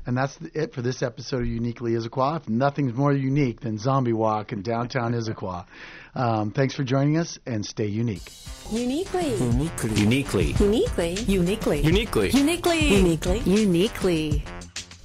and 0.07 0.17
that's 0.17 0.37
it 0.55 0.75
for 0.75 0.83
this 0.83 1.03
episode 1.03 1.43
of 1.43 1.47
Uniquely 1.47 1.93
Issaquah. 1.93 2.41
If 2.41 2.49
nothing's 2.49 2.95
more 2.95 3.13
unique 3.13 3.61
than 3.61 3.79
Zombie 3.79 4.13
Walk 4.13 4.53
in 4.53 4.63
downtown 4.63 5.13
Issaquah. 5.13 5.67
Um, 6.15 6.51
thanks 6.51 6.75
for 6.75 6.85
joining 6.85 7.17
us, 7.19 7.39
and 7.47 7.65
stay 7.65 7.87
unique. 7.87 8.31
Uniquely. 8.71 9.35
Uniquely. 9.37 9.91
Uniquely. 9.95 10.55
Uniquely. 10.59 11.15
Uniquely. 11.27 11.81
Uniquely. 11.83 12.31
Uniquely. 12.31 12.89
Uniquely. 12.89 13.39
Uniquely. 13.41 14.45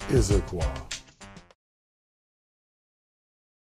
Issaquah. 0.10 0.89